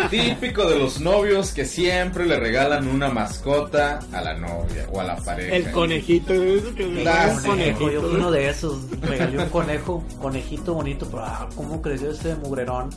[0.10, 5.04] Típico de los novios que siempre le regalan una mascota a la novia o a
[5.04, 5.56] la pareja.
[5.56, 7.48] El conejito, eso que me Claro, un sí.
[7.95, 8.77] Yo fui uno de esos.
[9.01, 12.89] Regalé un conejo, conejito bonito, pero ah, cómo creció ese mugrerón.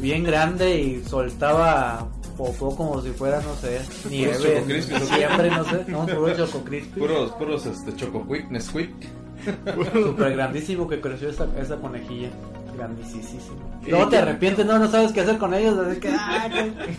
[0.00, 2.06] Bien grande y soltaba
[2.36, 4.62] popó como si fuera, no sé, nieve.
[5.02, 7.00] Siempre, no sé, no, puro Choco Crispy.
[7.00, 8.90] Puros, puros este, Choco Quick, Nesquik.
[9.92, 12.30] Súper grandísimo que creció esa, esa conejilla.
[12.76, 13.40] Grandísimo.
[13.88, 15.76] Luego te arrepientes, no, no sabes qué hacer con ellos.
[15.76, 16.48] Así que, ah,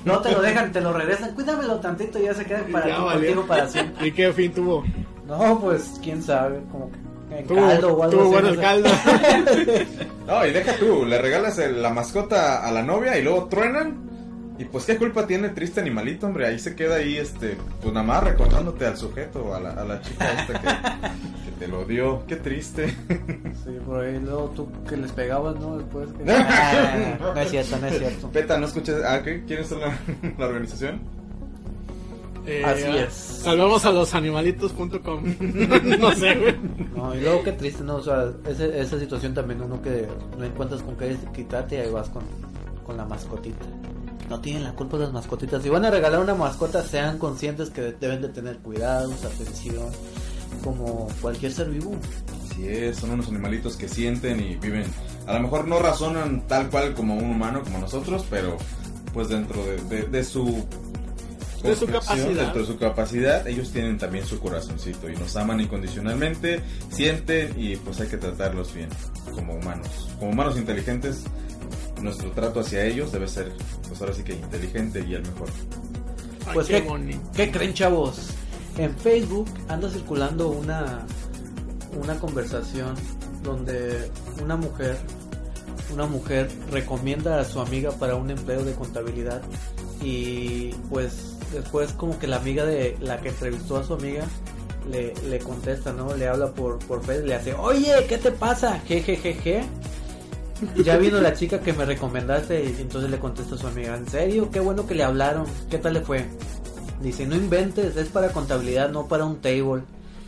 [0.03, 1.33] no te lo dejan, te lo regresan.
[1.33, 4.05] Cuídamelo tantito y ya se quedan para, Ya contigo para siempre.
[4.05, 4.83] ¿Y qué fin tuvo?
[5.25, 8.31] No, pues quién sabe, como que en Tuvo, caldo o algo tuvo así.
[8.31, 9.87] bueno no el sé.
[10.27, 10.47] No, caldo.
[10.47, 14.05] y deja tú, le regalas el- la mascota a la novia y luego truenan.
[14.59, 16.47] Y pues qué culpa tiene triste animalito, hombre.
[16.47, 20.01] Ahí se queda ahí, este, pues nada más recordándote al sujeto, a la, a la
[20.01, 20.67] chica esta que,
[21.45, 22.23] que te lo dio.
[22.25, 22.87] Qué triste.
[23.63, 25.77] Sí, por ahí luego tú que les pegabas, ¿no?
[25.77, 26.31] Después que...
[26.31, 28.31] Ah, no es cierto, no es cierto.
[28.31, 28.95] Peta, ¿no escuchas?
[29.05, 29.43] Ah, ¿qué?
[29.45, 29.95] ¿Quién es la,
[30.39, 31.01] la organización?
[32.47, 33.13] Eh, Así ah, es.
[33.13, 35.23] Salvamos a los animalitos.com.
[35.99, 36.55] no sé, güey.
[36.95, 37.97] No, y luego qué triste, ¿no?
[37.97, 40.07] O sea, ese- esa situación también uno que
[40.37, 42.23] no encuentras con qué quitarte y ahí vas con,
[42.85, 43.65] con la mascotita.
[44.29, 45.61] No tienen la culpa las mascotitas.
[45.61, 49.85] Si van a regalar una mascota, sean conscientes que deben de tener cuidados, atención,
[50.63, 51.95] como cualquier ser vivo.
[52.49, 54.85] Así es, son unos animalitos que sienten y viven.
[55.27, 58.57] A lo mejor no razonan tal cual como un humano, como nosotros, pero
[59.13, 60.65] pues dentro de, de- de su
[61.63, 62.27] De su capacidad.
[62.27, 67.75] dentro de su capacidad, ellos tienen también su corazoncito y nos aman incondicionalmente, sienten y
[67.77, 68.89] pues hay que tratarlos bien
[69.33, 70.09] como humanos.
[70.19, 71.23] Como humanos inteligentes,
[72.01, 73.51] nuestro trato hacia ellos debe ser,
[73.87, 75.49] pues ahora sí que inteligente y el mejor.
[76.45, 76.85] Ay, Pues qué.
[77.35, 78.29] ¿qué creen chavos?
[78.77, 81.05] En Facebook anda circulando una
[81.99, 82.95] una conversación
[83.43, 84.11] donde
[84.43, 84.97] una mujer
[85.91, 89.41] una mujer recomienda a su amiga para un empleo de contabilidad
[90.01, 94.25] y pues después como que la amiga de la que entrevistó a su amiga
[94.91, 96.15] le, le contesta, ¿no?
[96.15, 98.79] Le habla por, por Facebook, le hace, oye, ¿qué te pasa?
[98.87, 99.63] Jejejeje.
[100.83, 104.07] Ya vino la chica que me recomendaste y entonces le contesta a su amiga, ¿en
[104.07, 104.49] serio?
[104.51, 105.45] Qué bueno que le hablaron.
[105.69, 106.25] ¿Qué tal le fue?
[107.01, 109.83] Dice, no inventes, es para contabilidad, no para un table.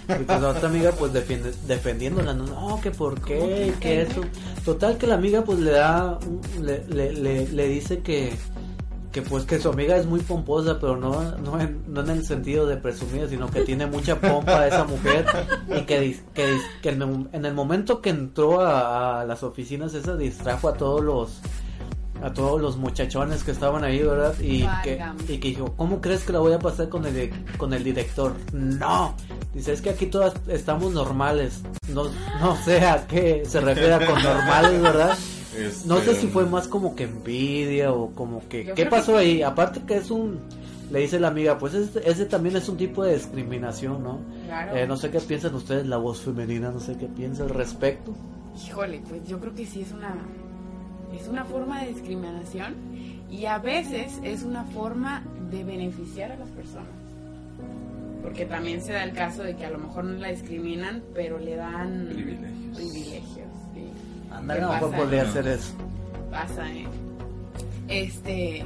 [0.07, 4.21] Y pues la otra amiga pues defiende, defendiéndola, no, no, que por qué, que eso.
[4.65, 6.19] Total que la amiga pues le da,
[6.61, 8.31] le, le, le, le dice que,
[9.11, 12.25] que pues que su amiga es muy pomposa, pero no, no, en, no en el
[12.25, 15.25] sentido de presumida, sino que tiene mucha pompa esa mujer
[15.67, 20.15] y que, que, en, el, en el momento que entró a, a las oficinas esa
[20.15, 21.41] distrajo a todos los
[22.21, 24.35] a todos los muchachones que estaban ahí, ¿verdad?
[24.39, 27.73] Y que, y que dijo, ¿cómo crees que la voy a pasar con el, con
[27.73, 28.35] el director?
[28.51, 29.15] No,
[29.53, 31.61] dice, es que aquí todas estamos normales.
[31.87, 32.05] No,
[32.41, 35.17] no sé a qué se refiere con normales, ¿verdad?
[35.85, 38.65] No sé Este, si fue más como que envidia o como que...
[38.65, 39.41] Yo ¿Qué que pasó ahí?
[39.41, 40.39] Aparte que es un...
[40.91, 44.19] Le dice la amiga, pues ese, ese también es un tipo de discriminación, ¿no?
[44.47, 44.75] Claro.
[44.75, 48.13] Eh, no sé qué piensan ustedes, la voz femenina, no sé qué piensa al respecto.
[48.65, 50.15] Híjole, pues yo creo que sí es una
[51.19, 52.75] es una forma de discriminación
[53.31, 56.87] y a veces es una forma de beneficiar a las personas.
[58.23, 61.39] Porque también se da el caso de que a lo mejor no la discriminan, pero
[61.39, 62.75] le dan Privilegios.
[62.75, 63.48] privilegios,
[64.39, 64.41] sí.
[64.41, 65.03] Ándale, ¿Qué a lo mejor pasa?
[65.03, 65.29] podría No.
[65.29, 65.73] hacer eso.
[66.31, 66.87] Pasa, ¿eh?
[67.87, 68.65] Este,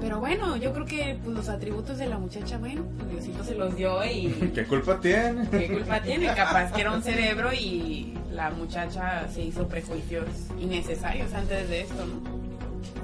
[0.00, 3.54] pero bueno, yo creo que pues, los atributos de la muchacha, bueno, pues Diosito se
[3.54, 5.48] los dio y ¿Qué culpa tiene?
[5.50, 6.26] ¿Qué culpa tiene?
[6.34, 10.24] Capaz que era un cerebro y la muchacha se hizo prejuicios
[10.60, 12.39] innecesarios antes de esto, ¿no?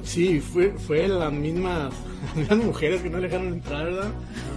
[0.05, 1.93] Sí, fue, fue las mismas,
[2.49, 4.09] las mujeres que no le dejaron entrar, ¿verdad?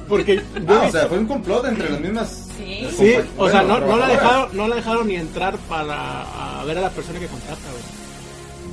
[0.07, 2.47] Porque Ah, o sea, fue un complot entre las mismas.
[2.57, 2.87] Sí.
[2.97, 6.65] Sí, compa- o sea, no, no la dejaron, no la dejaron ni entrar para a
[6.65, 7.98] ver a la persona que contrata, güey.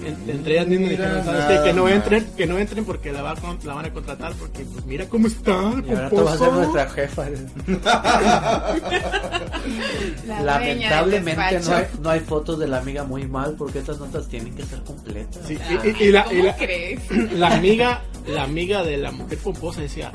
[0.07, 1.65] En- entre ellas mismas Mira dijeron, ¿sabes qué?
[1.65, 4.33] Que no entren, que no entren porque la, va a con- la van a contratar
[4.35, 5.53] porque pues mira cómo está,
[5.87, 6.73] Y ahora tú vas a ser pomposo.
[6.73, 7.27] nuestra jefa.
[10.27, 14.29] La Lamentablemente no hay, no hay fotos de la amiga muy mal porque estas notas
[14.29, 15.43] tienen que ser completas.
[15.47, 17.01] Sí, y, y- y la, y ¿Cómo la- crees?
[17.33, 20.13] la amiga, la amiga de la mujer pomposa decía,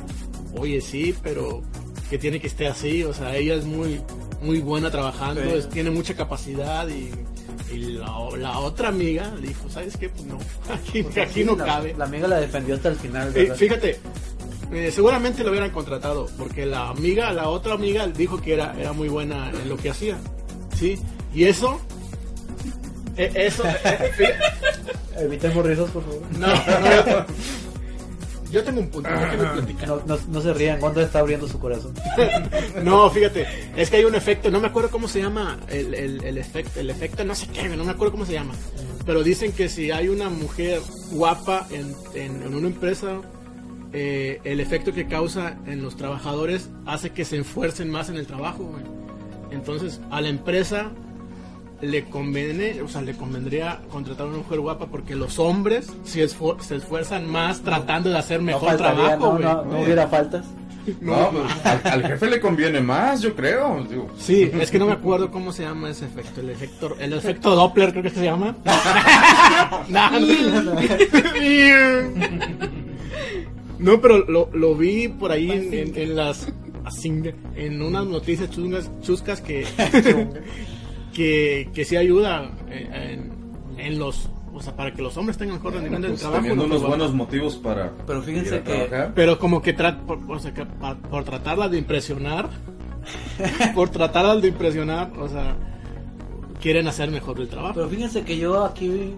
[0.57, 1.61] oye sí, pero
[2.09, 4.01] que tiene que estar así, o sea, ella es muy,
[4.41, 5.49] muy buena trabajando, Sí.
[5.55, 7.11] es- tiene mucha capacidad y,
[7.71, 10.09] y la, la otra amiga le dijo, ¿sabes qué?
[10.09, 10.37] Pues no,
[10.73, 11.95] aquí, sí, no la, cabe.
[11.97, 13.29] La amiga la defendió hasta el final.
[13.29, 13.55] Eh, ¿verdad?
[13.55, 13.99] fíjate,
[14.73, 18.93] eh, seguramente lo hubieran contratado, porque la amiga, la otra amiga dijo que era, era
[18.93, 20.17] muy buena en lo que hacía.
[20.77, 20.99] Sí,
[21.33, 21.79] y eso.
[23.17, 23.63] eh, eso.
[23.83, 24.33] eh,
[25.17, 26.21] Evitemos risas, por favor.
[26.39, 27.25] no, no,
[28.51, 29.87] yo tengo un punto, yo quiero platicar.
[29.87, 31.93] No, no, no se rían, Gondra está abriendo su corazón.
[32.83, 36.23] No, fíjate, es que hay un efecto, no me acuerdo cómo se llama el, el,
[36.23, 38.53] el efecto, el efecto no sé qué, no me acuerdo cómo se llama.
[39.05, 40.79] Pero dicen que si hay una mujer
[41.11, 43.21] guapa en, en, en una empresa,
[43.93, 48.25] eh, el efecto que causa en los trabajadores hace que se esfuercen más en el
[48.27, 48.83] trabajo, güey.
[49.51, 50.91] Entonces, a la empresa
[51.81, 56.23] le conviene, o sea, le convendría contratar a una mujer guapa porque los hombres se,
[56.27, 59.43] esfu- se esfuerzan más tratando de hacer No mejor faltaría, trabajo, no, güey.
[59.43, 60.45] no, no hubiera faltas.
[60.99, 63.85] No, pues, al, al jefe le conviene más, yo creo.
[63.87, 66.41] Digo, Sí, es que no me acuerdo cómo se llama ese efecto.
[66.41, 68.55] El efecto, el efecto Doppler creo que se llama.
[73.79, 76.47] No, pero lo, lo vi por ahí en, en- en las
[77.55, 79.65] en unas noticias chungas, chuscas que
[81.13, 83.31] que, que sí ayuda en, en-
[83.77, 86.41] en los o sea para que los hombres tengan mejor rendimiento en el pues, trabajo.
[86.41, 86.75] teniendo ¿no?
[86.75, 89.11] unos buenos motivos para Pero fíjense que- trabajar.
[89.15, 92.49] Pero como que tra- por, o sea, que pa- por tratarla de impresionar,
[93.75, 95.55] por tratarla de impresionar, o sea,
[96.61, 97.73] quieren hacer mejor el trabajo.
[97.75, 99.15] Pero fíjense que yo aquí,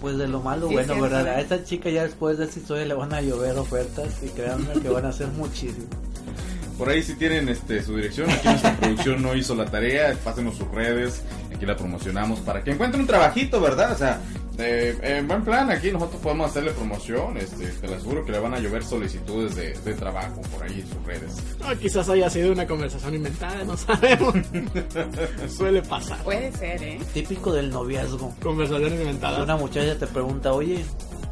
[0.00, 1.26] pues de lo malo, Sí, bueno, ¿verdad?
[1.26, 4.72] A esta chica ya después de esta historia le van a llover ofertas y créanme
[4.80, 5.88] que van a ser muchísimas.
[6.78, 10.56] Por ahí si tienen este su dirección, aquí nuestra producción no hizo la tarea, pásenos
[10.56, 11.22] sus redes,
[11.54, 13.92] aquí la promocionamos para que encuentren un trabajito, ¿verdad?
[13.92, 14.20] O sea,
[14.58, 18.38] eh, en buen plan, aquí nosotros podemos hacerle promoción, este, te lo aseguro que le
[18.38, 21.36] van a llover solicitudes de, de trabajo por ahí en sus redes.
[21.62, 24.34] Ah, quizás haya sido una conversación inventada, no sabemos.
[25.48, 26.22] Suele pasar.
[26.24, 26.98] Puede ser, ¿eh?
[27.12, 28.34] Típico del noviazgo.
[28.42, 29.40] Conversaciones inventadas.
[29.40, 30.84] Una muchacha te pregunta, oye,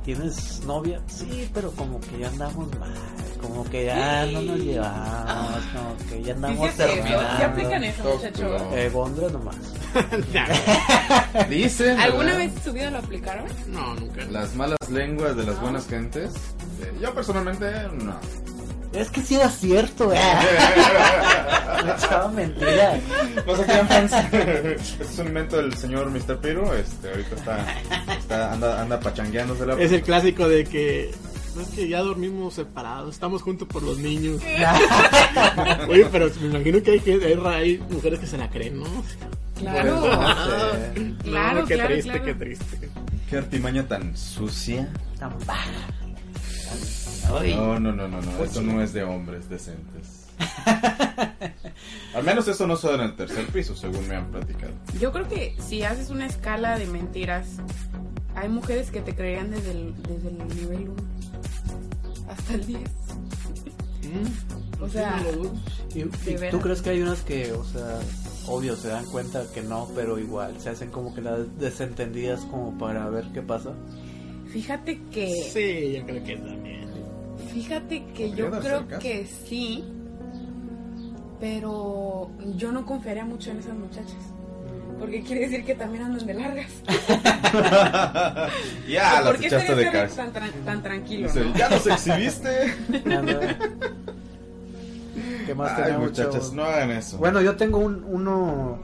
[0.05, 1.01] ¿tienes novia?
[1.09, 2.93] Sí, pero como que ya andamos mal,
[3.41, 7.39] como que ya no nos llevamos, como que ya andamos Dice eso, terminando.
[7.39, 8.63] ¿Ya aplican eso, muchachos?
[8.73, 9.57] Eh, Gondra nomás.
[11.49, 11.99] Dicen.
[12.01, 13.47] ¿Alguna vez en su vida lo aplicaron?
[13.69, 14.25] No, nunca.
[14.27, 16.33] Las malas lenguas de las buenas gentes.
[16.83, 18.15] eh, yo personalmente no.
[18.95, 20.19] Es que sí era cierto, eh.
[21.85, 22.99] Me echaba mentira.
[23.47, 24.13] No se crean fans.
[24.13, 26.39] Este es un invento del señor Mr.
[26.41, 26.75] Piro.
[26.75, 27.67] Este, ahorita está,
[28.17, 29.75] está- anda, anda pachangueándosela.
[29.81, 31.11] Es el clásico de que.
[31.57, 34.41] No es que ya dormimos separados, estamos juntos por los niños.
[35.89, 38.87] Oye, pero me imagino que hay, gente- hay, mujeres que se la creen, ¿no?
[39.61, 40.01] Claro.
[40.01, 42.25] Pues, Claro, No, qué claro, triste, claro.
[42.25, 42.91] qué triste.
[43.31, 44.89] Qué artimaña tan sucia.
[45.19, 45.71] tan baja.
[47.33, 48.45] Ay, No, no, no, no, no.
[48.45, 50.27] Esto no es de hombres decentes.
[52.15, 54.73] Al menos eso no se da en el tercer piso, según me han platicado.
[55.01, 57.47] Yo creo que si haces una escala de mentiras,
[58.35, 60.95] hay mujeres que te creerían desde el, desde el nivel 1
[62.31, 62.81] hasta el 10.
[64.81, 65.53] O sea, Sí, no lo dudo.
[65.95, 66.51] ¿Y, y de veras.
[66.51, 68.01] tú crees que hay unas que, o sea,
[68.49, 72.77] obvio se dan cuenta que no, pero igual se hacen como que las desentendidas como
[72.77, 73.71] para ver qué pasa?
[74.55, 76.85] Fíjate que Sí, yo creo que también.
[77.53, 79.01] fíjate que yo creo caso.
[79.01, 79.83] que sí,
[81.41, 84.15] pero yo no confiaría mucho en esas muchachas.
[85.01, 86.71] Porque quiere decir que también andan de largas.
[88.89, 90.17] ya, las ¿Por qué echaste de casa.
[90.17, 91.27] tan, tran- tan tranquilo?
[91.27, 91.57] Dice, no?
[91.57, 92.75] ya nos exhibiste.
[95.47, 97.19] ¿Qué más Ay, muchachas, no hagan eso.
[97.19, 98.79] Bueno, yo tengo un, uno,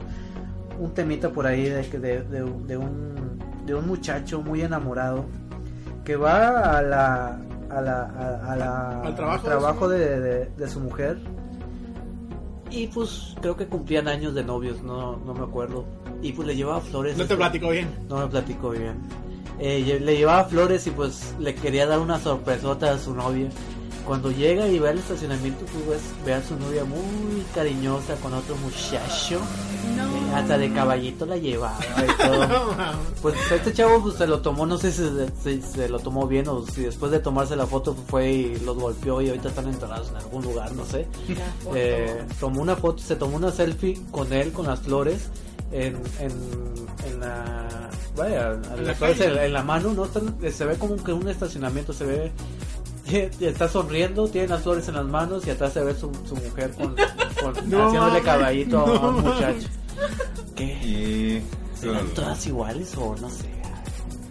[0.79, 5.25] un temita por ahí de, que- de, de, de un, de un muchacho muy enamorado
[6.05, 9.91] que va a la, a la, a, a la ¿Al trabajo al de trabajo su-
[9.91, 11.17] de, de- de su mujer
[12.69, 15.83] y pues creo que cumplían años de novios, no, no me acuerdo.
[16.21, 17.17] Y pues le llevaba flores.
[17.17, 17.89] No te platico bien.
[18.07, 18.95] No me platicó bien.
[19.59, 23.49] Eh, le llevaba flores y pues le quería dar una sorpresota a su novia.
[24.05, 28.33] Cuando llega y ve al estacionamiento, pues ves, ve a su novia muy cariñosa con
[28.33, 29.39] otro muchacho.
[29.95, 30.03] No.
[30.03, 32.47] Eh, hasta de caballito la llevaba y todo.
[33.21, 35.03] Pues este chavo pues, se lo tomó, no sé si
[35.43, 38.55] se, si se lo tomó bien o si después de tomarse la foto fue y
[38.59, 41.07] los golpeó y ahorita están enterrados en algún lugar, no sé.
[41.75, 45.29] Eh, tomó una foto, se tomó una selfie con él, con las flores,
[45.71, 46.31] en, en,
[47.07, 48.85] en la, vaya, En
[49.53, 50.05] la en mano, ¿no?
[50.05, 52.31] Están- se ve como que un estacionamiento, se ve,
[53.41, 56.71] está sonriendo, tiene las flores en las manos y atrás se ve su, su mujer
[56.71, 56.95] con,
[57.41, 59.33] con- No, haciéndole caballito a un No.
[59.33, 59.67] muchacho.
[60.55, 61.41] ¿Qué?
[61.79, 63.45] ¿Serán todas iguales o no sé?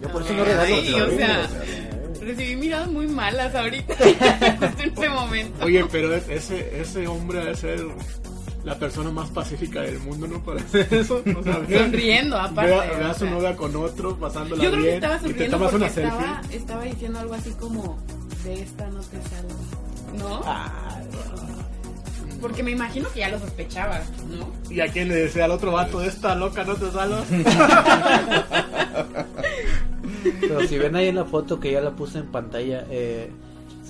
[0.01, 1.17] Yo por eso no regalo o flores.
[1.17, 1.49] sea,
[2.21, 3.95] Recibí miradas muy malas ahorita.
[4.59, 5.65] Justo en este momento.
[5.65, 7.83] Oye, pero es- ese, ese hombre debe ser
[8.63, 10.43] la persona más pacífica del mundo, ¿no?
[10.43, 11.23] Para hacer eso.
[11.37, 12.71] O sea, Sonriendo, aparte.
[12.71, 15.03] Ve a, ve a o su novia con otro, pasándola Yo creo que bien.
[15.03, 16.19] estaba y te sonriendo tomas porque una selfie.
[16.19, 17.97] estaba, estaba diciendo algo así como,
[18.43, 19.55] de esta no te salvas.
[20.17, 20.41] ¿No?
[20.45, 20.99] Ah,
[22.41, 24.49] Porque me imagino que ya lo sospechabas, ¿no?
[24.73, 27.23] ¿Y a quién le decía al otro vato, esta loca no te salva?
[30.39, 33.31] Pero si ven ahí en la foto que ya la puse en pantalla, eh,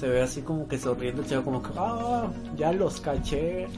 [0.01, 2.27] se ve así como que sonriendo el chavo, como que, ah,
[2.57, 3.67] ya los caché.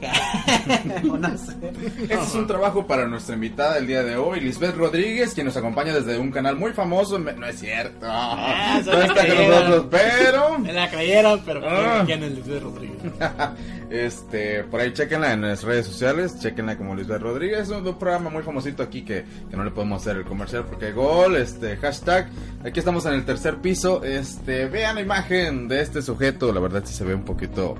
[1.10, 1.52] O no sé.
[2.00, 5.56] Este es un trabajo para nuestra invitada del día de hoy, Lisbeth Rodríguez, quien nos
[5.58, 7.18] acompaña desde un canal muy famoso.
[7.18, 8.06] No es cierto.
[8.08, 10.58] Ah, no la está con nosotros, pero.
[10.58, 12.02] Me la creyeron, pero Ah.
[12.06, 12.96] ¿quién es Luis Rodríguez?
[13.90, 17.98] este, por ahí chequenla en las redes sociales, chequenla como Lisbeth Rodríguez, es un, un
[17.98, 21.36] programa muy famosito aquí que, que no le podemos hacer el comercial porque hay gol,
[21.36, 22.28] este, hashtag,
[22.64, 26.82] aquí estamos en el tercer piso, este, vean la imagen de este sujeto, la verdad
[26.84, 27.74] sí se ve un poquito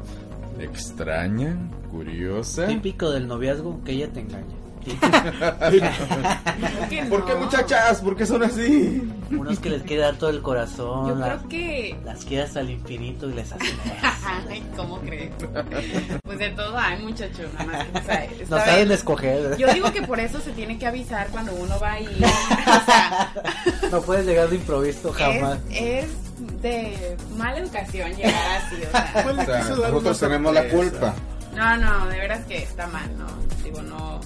[0.59, 1.57] extraña,
[1.91, 2.67] curiosa.
[2.67, 4.55] Típico del noviazgo, que ella te engaña.
[7.09, 8.01] ¿Por qué muchachas?
[8.03, 9.03] ¿Por qué son así?
[9.31, 11.97] Unos que les quiere dar todo el corazón, Yo las, creo que.
[12.05, 13.65] las quiere hasta el infinito y les hace
[14.51, 15.31] Ay, ¿cómo crees?
[16.23, 17.45] Pues de todo hay, muchacho.
[17.57, 19.57] Nada más que, o sea, No está saben escoger.
[19.57, 22.07] Yo digo que por eso se tiene que avisar cuando uno va ahí.
[22.07, 23.33] O sea,
[23.91, 25.59] No puedes llegar de improviso jamás.
[25.71, 26.11] es, es
[26.65, 28.77] de mala educación llegar así.
[28.77, 29.33] O sea, O
[29.91, 31.15] nosotros tenemos la culpa.
[31.55, 33.27] no, no, de veras que está mal, ¿no?
[33.63, 34.21] Digo, no.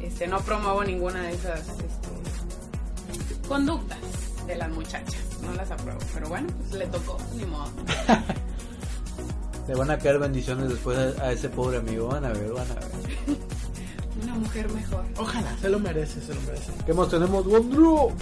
[0.00, 3.98] Este, no promuevo ninguna de esas este, conductas
[4.46, 5.16] de las muchachas.
[5.42, 5.98] No las apruebo.
[6.12, 7.70] Pero bueno, pues le tocó, ni modo.
[9.66, 12.08] Le van a caer bendiciones después a, a ese pobre amigo.
[12.08, 12.84] Van a ver, van a ver.
[14.22, 15.02] Una mujer mejor.
[15.16, 16.70] Ojalá, se lo merece, se lo merece.
[16.84, 18.12] ¿Qué más tenemos, Wondru?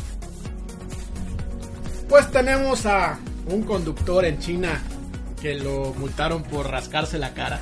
[2.09, 3.19] Pues tenemos a
[3.49, 4.81] un conductor en China
[5.41, 7.61] que lo multaron por rascarse la cara.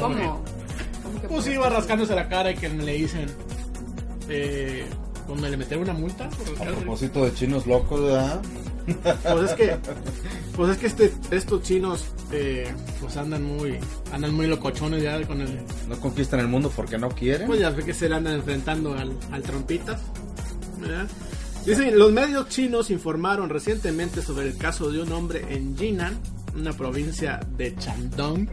[0.00, 0.42] ¿Cómo?
[1.02, 3.26] ¿Cómo que Pues iba rascándose la cara y que le dicen.
[4.28, 4.84] Eh,
[5.26, 8.40] pues me le metieron una multa por A propósito de chinos locos, ¿verdad?
[9.02, 9.76] Pues es que,
[10.56, 13.78] pues es que este, estos chinos eh, pues andan muy,
[14.12, 17.46] andan muy locochones ya con el, No conquistan el mundo porque no quieren.
[17.48, 20.00] pues ya ve que se le andan enfrentando al, al trompitas.
[20.78, 21.06] ¿verdad?
[21.66, 26.18] Dicen, los medios chinos informaron recientemente sobre el caso de un hombre en Jinan,
[26.54, 28.48] una provincia de Shandong,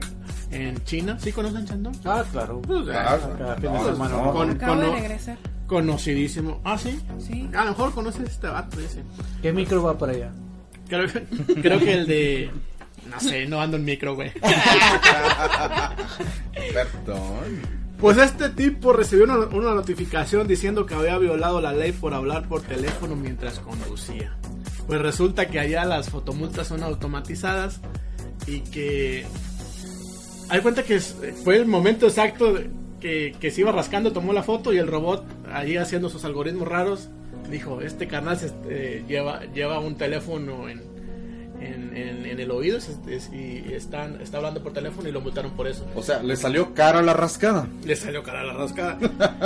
[0.51, 1.17] en China.
[1.19, 1.95] ¿Sí conocen Shandong?
[2.05, 2.61] Ah, claro.
[2.61, 4.17] Pues, Ah, cada fin de no, semana.
[4.17, 4.33] no.
[4.33, 5.37] Con- Acabo de cono- regresar.
[5.67, 6.59] conocidísimo.
[6.63, 6.99] Ah, sí.
[7.19, 7.49] Sí.
[7.55, 9.03] A lo mejor conoces este vato ese.
[9.41, 10.31] ¿Qué micro va para allá?
[10.87, 11.25] Creo, que-
[11.61, 12.51] creo que el de.
[13.09, 14.31] No sé, no ando en micro, güey.
[16.73, 17.82] Perdón.
[18.03, 22.61] Pues este tipo recibió una, notificación diciendo que había violado la ley por hablar por
[22.61, 24.35] teléfono mientras conducía.
[24.87, 27.79] Pues resulta que allá las fotomultas son automatizadas
[28.45, 29.25] y que...
[30.49, 32.59] Hay cuenta que fue el momento exacto
[32.99, 37.09] que, se iba rascando, tomó la foto y el robot, ahí haciendo sus algoritmos raros,
[37.49, 40.92] dijo, este carnal se, eh, lleva, lleva un teléfono en,
[41.59, 42.79] en, en- en el oído
[43.31, 45.85] y están, está hablando por teléfono y lo multaron por eso.
[45.95, 47.67] O sea, le salió cara la rascada.
[47.85, 48.97] Le salió cara la rascada.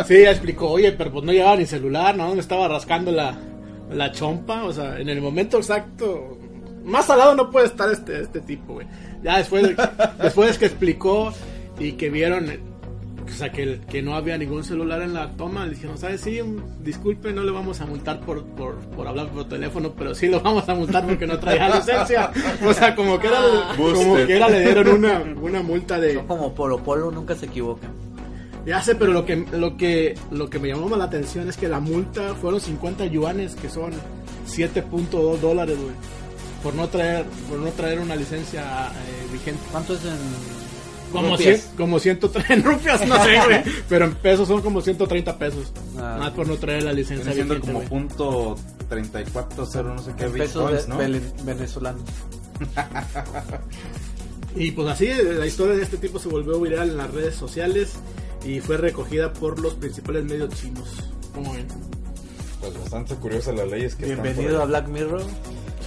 [0.07, 2.33] Sí, ella explicó, oye, pero pues no llevaba ni celular, ¿no?
[2.33, 3.37] Me estaba rascando la,
[3.91, 6.37] la chompa, o sea, en el momento exacto.
[6.85, 8.87] Más al lado no puede estar este, este tipo, güey.
[9.23, 9.75] Ya después, de-
[10.21, 11.33] después que explicó
[11.79, 12.49] y que vieron,
[13.33, 16.21] o sea, que, que no había ningún celular en la toma, le dijeron, ¿sabes?
[16.21, 16.39] Sí,
[16.81, 20.41] disculpe, no le vamos a multar por, por, por hablar por teléfono, pero sí lo
[20.41, 22.31] vamos a multar porque no traía licencia.
[22.65, 23.39] O sea, como que era,
[23.75, 24.27] como Busted.
[24.27, 26.15] que era le dieron una, una multa de...
[26.15, 27.91] Son como Polo Polo, nunca se equivocan.
[28.65, 31.55] Ya sé, pero lo que, lo que, lo que me llamó más la atención es
[31.55, 33.93] que la multa fueron 50 yuanes, que son
[34.45, 35.95] 7.2 dólares, güey.
[36.61, 39.61] Por no traer, por no traer una licencia eh, vigente.
[39.71, 40.56] ¿Cuánto es en
[41.11, 43.63] Como, cien- como 130 en rupias, no sé, güey.
[43.89, 45.71] Pero en pesos son como 130 pesos.
[45.97, 46.17] Ah.
[46.19, 47.87] Más por no traer la licencia Viene siendo como güey.
[47.89, 48.55] punto
[48.89, 50.97] 34.0 no sé qué bitcoins, ¿no?
[51.43, 52.01] venezolanos?
[54.55, 57.93] Y pues así, la historia de este tipo se volvió viral en las redes sociales
[58.43, 60.89] y fue recogida por los principales medios chinos.
[61.33, 61.67] Como ven?
[62.59, 64.65] Pues bastante curiosa las leyes que están Bienvenido por a.
[64.65, 65.21] Black Mirror.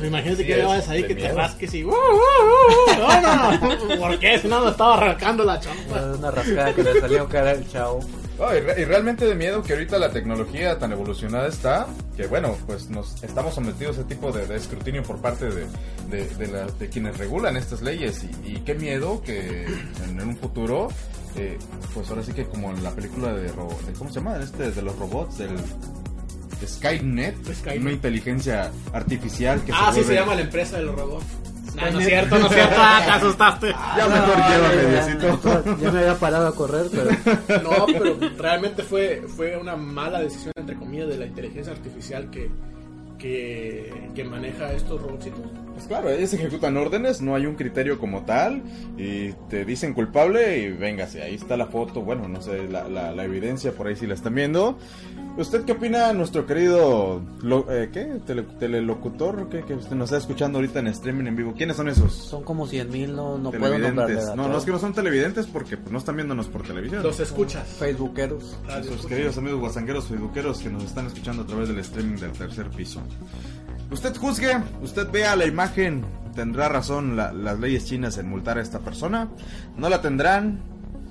[0.01, 1.85] O sea, imagínate Sí, que vayas ahí que te rasques y.
[1.85, 2.99] ¡Uh, uh, uh!
[2.99, 4.01] No, no, no.
[4.01, 4.39] ¿Por qué?
[4.39, 6.01] Si no me estaba arrancando la chompa.
[6.19, 8.01] Una rascada que le salió cara al chavo.
[8.39, 11.87] No, y, re- y realmente de miedo que ahorita la tecnología tan evolucionada está,
[12.17, 15.67] que bueno, pues nos estamos sometidos a ese tipo de, de escrutinio por parte de,
[16.09, 18.25] de, de la- de quienes regulan estas leyes.
[18.25, 20.89] Y, y qué miedo que en, en un futuro,
[21.37, 21.59] eh,
[21.93, 24.39] pues ahora sí que como en la película de, ro- de ¿cómo se llama?
[24.43, 25.63] Este, de los robots, del de
[26.67, 27.81] Skynet, Skynet.
[27.83, 31.25] una inteligencia artificial que Ah, sí, se llama la empresa de los robots.
[31.77, 32.75] No, no es cierto, no es cierto.
[32.79, 33.69] Ah, te asustaste.
[33.97, 35.77] Ya mejor llévame, Diosito.
[35.81, 40.53] Ya me había parado a correr, pero No, pero realmente fue, fue una mala decisión,
[40.57, 42.51] entre comillas, de la inteligencia artificial que,
[43.19, 45.41] que, que maneja estos robotcitos.
[45.75, 48.63] Pues claro, ellos ejecutan órdenes, no hay un criterio como tal,
[48.99, 53.13] y te dicen culpable y véngase, ahí está la foto, bueno, no sé, la, la,
[53.13, 54.77] la evidencia por ahí si la están viendo.
[55.37, 60.19] ¿Usted qué opina, nuestro querido, lo- eh, qué, Tele- telelocutor que, que usted nos está
[60.19, 61.55] escuchando ahorita en streaming en vivo?
[61.57, 62.13] ¿Quiénes son esos?
[62.13, 63.95] Son como 100 mil, no, no puedo televidentes.
[63.97, 66.63] nombrarle a No, no es que no son televidentes porque pues, no están viéndonos por
[66.63, 67.03] televisión.
[67.03, 67.67] Los escuchas.
[67.79, 68.43] Facebookeros.
[68.45, 69.07] Sus escuchas.
[69.07, 73.01] queridos amigos guasangueros facebookeros que nos están escuchando a través del streaming del tercer piso.
[73.91, 76.05] Usted juzgue, usted vea la imagen,
[76.35, 79.29] tendrá razón la- las leyes chinas en multar a esta persona,
[79.79, 80.61] no la tendrán.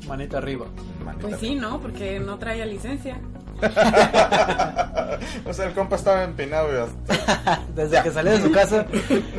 [0.07, 0.65] Manita arriba.
[1.03, 1.81] manita Pues sí, ¿no?
[1.81, 3.19] Porque no traía licencia.
[5.45, 7.61] o sea, el compa estaba empinado y hasta...
[7.75, 8.85] Desde que salió de su casa,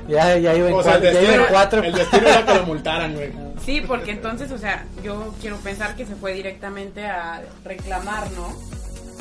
[0.09, 1.13] ya, ya iba en O sea, el cuatro.
[1.13, 1.83] Ya iba destino, en cuatro.
[1.83, 3.33] el destino era que lo multaran, güey.
[3.65, 8.55] Sí, porque entonces, o sea, yo quiero pensar que se fue directamente a reclamar, ¿no?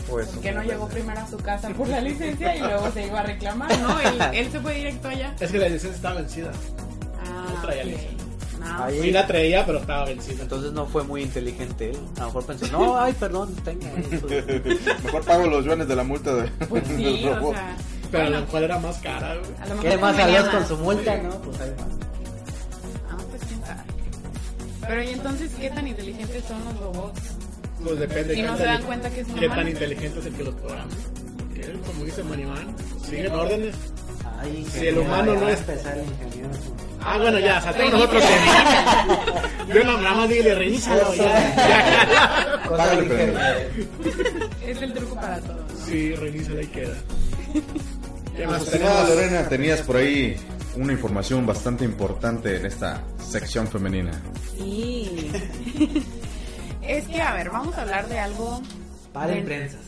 [0.09, 3.19] Pues, Que no llegó primero a su casa por la licencia y luego se iba
[3.19, 3.99] a reclamar, ¿no?
[3.99, 5.35] Él, él se fue directo allá.
[5.41, 6.51] Es que la licencia estaba vencida.
[7.25, 7.87] Ah, No traía ok.
[7.89, 8.25] licencia.
[8.59, 10.43] No, Ahí- Sí la traía, pero estaba vencida.
[10.43, 11.97] Entonces no fue muy inteligente él.
[12.17, 13.87] A lo mejor pensó, no, ay, perdón, tenga.
[15.03, 16.49] Mejor pago los yuanes de la multa de...
[16.67, 17.53] pues sí, del o robot.
[17.55, 17.77] sea.
[18.11, 19.51] Pero bueno, la cual era más cara, güey.
[19.51, 21.17] a lo mejor ¿Quiere más adiós con su multa?
[21.17, 21.85] No, pues ahí va.
[23.11, 23.81] Ah, pues quién sabe.
[24.87, 27.21] Pero y entonces, ¿qué tan inteligentes son los robots?
[27.83, 28.33] Pues depende.
[28.35, 30.43] Si qué no se dan cuenta que es una Qué tan inteligente es el que
[30.43, 30.89] los programa.
[31.55, 32.75] Él, como dice Manimán,
[33.07, 33.75] siguen órdenes.
[34.41, 36.49] Ay, Si el humano no es- el ingeniero.
[37.01, 39.07] Ah, bueno, ya, saltemos nosotros tema.
[39.73, 42.55] Yo no, nada más dile, reinícialo ya.
[44.65, 45.85] Es el truco para todo, ¿no?
[45.85, 46.95] Sí, reinícialo y queda.
[48.35, 49.09] ¿Qué más Estimada tenemos?
[49.09, 50.37] Lorena, tenías por ahí
[50.75, 54.11] una información bastante importante en esta sección femenina.
[54.57, 55.31] Sí.
[56.81, 58.61] es que, a ver, vamos a hablar de algo.
[59.13, 59.79] Para imprensas.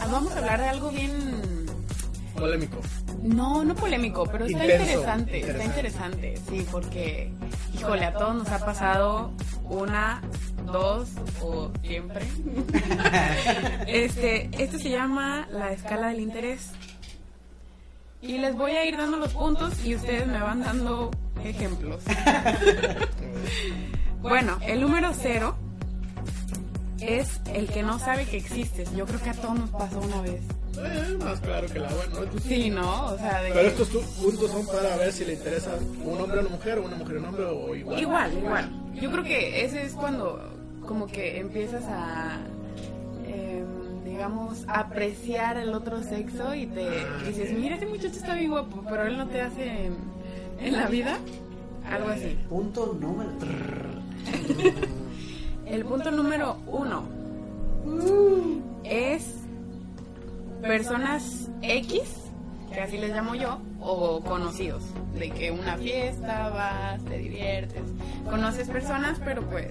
[0.00, 1.66] ah, Vamos a hablar de algo bien.
[2.36, 2.80] Polémico.
[3.22, 6.32] No, no polémico, pero está Intenso, interesante, está interesante.
[6.32, 7.32] interesante, sí, porque,
[7.74, 9.32] híjole, a todos nos ha pasado
[9.64, 10.22] una,
[10.72, 11.08] dos
[11.42, 12.26] o siempre.
[13.86, 16.70] este, esto se llama la escala del interés.
[18.22, 21.10] Y les voy a ir dando los puntos y ustedes me van dando
[21.42, 22.02] ejemplos.
[24.20, 25.56] bueno, el número cero
[27.00, 28.94] es el que no sabe que existes.
[28.94, 30.42] Yo creo que a todos nos pasó una vez.
[30.78, 32.32] Eh, más claro que la buena.
[32.32, 32.40] ¿no?
[32.40, 33.06] Sí, ¿no?
[33.06, 35.72] O sea, de Pero estos puntos son para ver si le interesa
[36.04, 38.00] un hombre a una mujer o una mujer a un hombre o igual.
[38.00, 38.70] Igual, igual.
[38.94, 40.40] Yo creo que ese es cuando
[40.86, 42.38] como que empiezas a,
[43.26, 46.88] em, digamos, apreciar el otro sexo y te
[47.26, 49.96] dices, mira, ese muchacho está bien guapo, pero él no te hace en,
[50.60, 51.18] en la vida
[51.88, 52.38] algo así.
[52.48, 53.30] Punto número.
[55.66, 57.04] El punto número uno
[58.84, 59.34] es
[60.60, 62.00] personas X,
[62.72, 64.82] que así les llamo yo, o conocidos.
[65.14, 67.82] De que una fiesta vas, te diviertes,
[68.28, 69.68] conoces personas, pero pues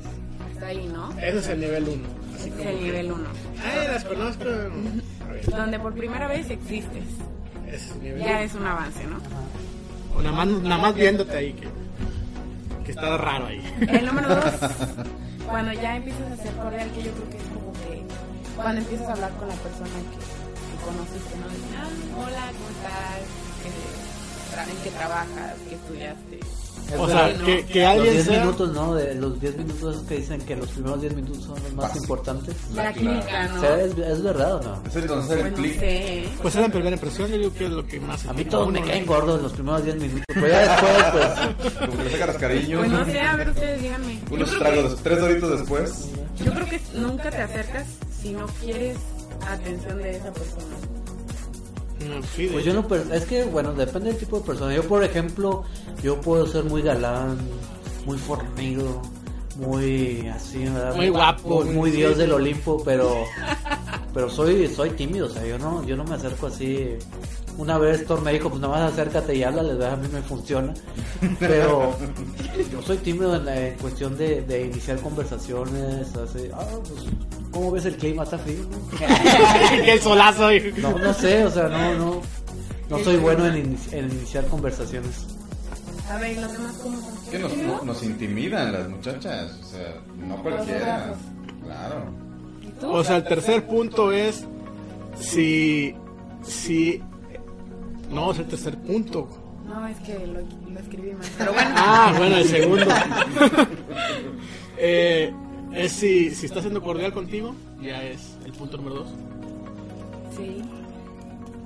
[0.54, 1.12] hasta ahí, ¿no?
[1.20, 2.04] Ese es el nivel 1.
[2.36, 3.30] Así Es el que, nivel uno.
[3.66, 4.44] Ay, las conozco.
[4.44, 7.04] A ver, Donde por primera vez existes.
[7.68, 8.40] es nivel Ya uno.
[8.40, 9.18] es un avance, ¿no?
[10.18, 11.68] O nada más, nada más viéndote ahí que,
[12.86, 13.62] que está raro ahí.
[13.88, 14.44] El número dos,
[15.50, 18.04] cuando ya empiezas a ser cordial, que yo creo que es como que
[18.56, 20.39] cuando empiezas a hablar con la persona que
[20.80, 21.48] conociste, ¿no?
[21.48, 23.22] De, ah, hola, ¿cómo estás?
[23.64, 25.54] ¿Qué- tra- ¿En qué trabajas?
[25.70, 26.40] ¿Qué estudiaste?
[26.98, 27.46] O sea, ¿no?
[27.46, 28.40] que, que Los alguien 10 sea...
[28.40, 28.96] minutos, ¿no?
[28.96, 31.92] De los 10 minutos esos que dicen que los primeros 10 minutos son los más
[31.94, 32.56] Pas- importantes.
[32.74, 33.62] La química, O ¿no?
[33.62, 34.84] sea, ¿es, es verdad o no?
[34.88, 36.42] Es el donde hacer el Pues clic.
[36.42, 38.26] Pues es la primera impresión, yo digo que es lo que más...
[38.26, 40.24] A mí todos me caen gordos los primeros 10 minutos.
[40.34, 41.06] Pero ya después,
[41.60, 41.74] pues.
[41.90, 42.80] Como que le sacas cariño.
[42.80, 44.20] Pues no sé, a ver ustedes díganme.
[44.32, 45.92] Unos tragos, tres doritos después.
[46.38, 47.86] que, yo creo que nunca te acercas
[48.20, 48.98] si no quieres
[49.48, 50.66] atención de esa persona.
[52.36, 54.74] Sí, de Pues yo no, es que bueno, depende del tipo de persona.
[54.74, 55.64] Yo, por ejemplo,
[56.02, 57.38] yo puedo ser muy galán,
[58.06, 59.02] muy fornido,
[59.58, 60.96] muy así, ¿verdad?
[60.96, 62.20] Muy guapo, muy, muy- dios sí.
[62.20, 63.16] del Olimpo, pero
[64.14, 66.98] pero soy soy tímido, o sea, yo no yo no me acerco así.
[67.58, 69.94] Una vez Thor me dijo, pues nada más acércate y háblale, ¿verdad?
[69.94, 70.74] a mí me funciona.
[71.40, 71.94] Pero
[72.72, 77.04] yo soy tímido en, la- en cuestión de, de iniciar conversaciones, así, ah, pues,
[77.52, 78.24] ¿cómo ves el clima?
[78.24, 78.60] Está frío,
[79.86, 80.50] el solazo.
[80.78, 82.22] No, no sé, o sea, no, no,
[82.90, 85.28] no soy bueno en, en iniciar conversaciones.
[86.10, 87.32] A ver, ¿y los demás cómo son?
[87.32, 89.52] Que nos, no- nos intimidan las muchachas.
[89.62, 91.14] O sea, no cualquiera.
[91.64, 92.04] Claro.
[92.82, 94.44] O sea, el tercer punto es
[95.20, 95.94] si...
[96.42, 97.02] si
[98.10, 99.28] no, es el tercer punto.
[99.68, 100.40] No, es que lo,
[100.74, 101.28] lo escribí mal.
[101.38, 101.70] Pero bueno.
[101.76, 102.86] Ah, bueno, el segundo.
[104.78, 105.32] eh,
[105.74, 109.10] es si, si está siendo cordial contigo, ya es el punto número dos.
[110.36, 110.62] Sí.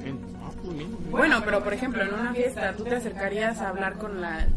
[0.05, 0.97] En- ah, mira, mira.
[1.11, 4.47] Bueno, pero por ejemplo, en una fiesta, ¿tú te acercarías a hablar con la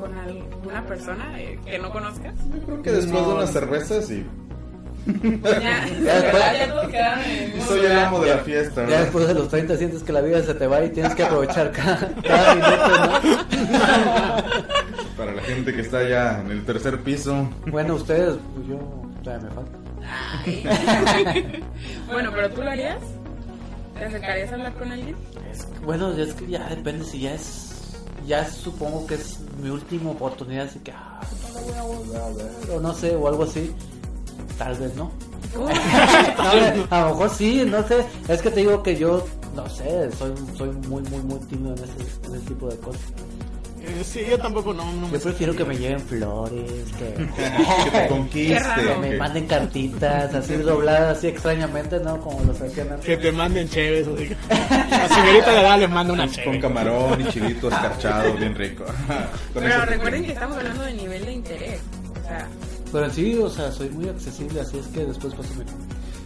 [0.00, 2.34] con alguna persona eh, que no conozcas?
[2.66, 4.47] Creo que después de unas cervezas y Pues
[5.08, 6.42] ya, Ya después-
[6.92, 7.18] ya
[7.66, 8.86] soy el amo de la fiesta.
[8.88, 9.02] Ya ¿no?
[9.04, 11.72] después de los 30 sientes que la vida se te va y tienes que aprovechar
[11.72, 13.56] cada, cada minuto, ¿no?
[15.16, 17.48] Para la gente que está ya en el tercer piso.
[17.66, 18.78] Bueno, ustedes, pues yo
[19.22, 19.78] todavía me falta.
[22.06, 22.98] Bueno, pero ¿tú lo harías?
[23.98, 25.16] ¿Te acercarías a hablar con alguien?
[25.52, 27.64] Es que, bueno, es que ya depende si ya es.
[28.26, 30.92] Ya supongo que es mi última oportunidad, así que.
[30.92, 33.74] Ah, no la voy a volver a ver, o no sé, o algo así.
[34.58, 35.10] Tal vez no.
[35.54, 35.68] ¿Cómo?
[36.90, 38.04] a lo mejor sí, no sé.
[38.28, 41.84] Es que te digo que yo, no sé, soy, soy muy, muy, muy tímido en
[41.84, 43.02] ese, en ese tipo de cosas.
[43.80, 47.90] Eh, sí, yo tampoco no, no me Yo prefiero que me lleven flores, que, que
[47.90, 48.54] te conquiste.
[48.54, 49.00] Qué raro.
[49.00, 52.20] que me manden cartitas, así dobladas, así extrañamente, ¿no?
[52.20, 53.06] Como los hacían antes.
[53.06, 54.06] Que te manden chéves.
[54.08, 54.28] o sea,
[54.90, 56.60] La señorita de edad les manda una Con chévere.
[56.60, 58.84] camarón y chilito escarchado, bien rico.
[59.54, 61.80] Con Pero recuerden que estamos hablando de nivel de interés.
[62.10, 62.48] O sea,
[62.92, 65.64] Pero en sí, o sea, soy muy accesible, así es que después pásame.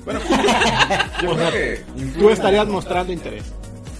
[0.04, 0.20] Bueno,
[1.22, 1.84] yo O creo sea, que
[2.18, 3.44] Tú estarías mostrando interés.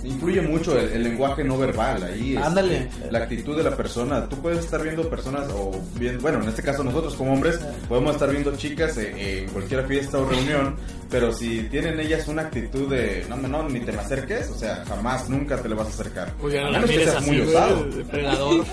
[0.04, 2.34] influye mucho el, el lenguaje no verbal ahí.
[2.34, 2.88] este, Ándale.
[3.10, 4.28] La actitud de la persona.
[4.28, 8.14] Tú puedes estar viendo personas o bien, bueno, en este caso nosotros como hombres podemos
[8.14, 10.74] estar viendo chicas eh, en cualquier fiesta o reunión,
[11.12, 14.82] pero si tienen ellas una actitud de no, no, ni te me acerques, o sea,
[14.88, 16.32] jamás, nunca te le vas a acercar.
[16.40, 17.84] Pues ya A no la menos que mires seas así, muy osado.
[17.84, 18.64] depredador.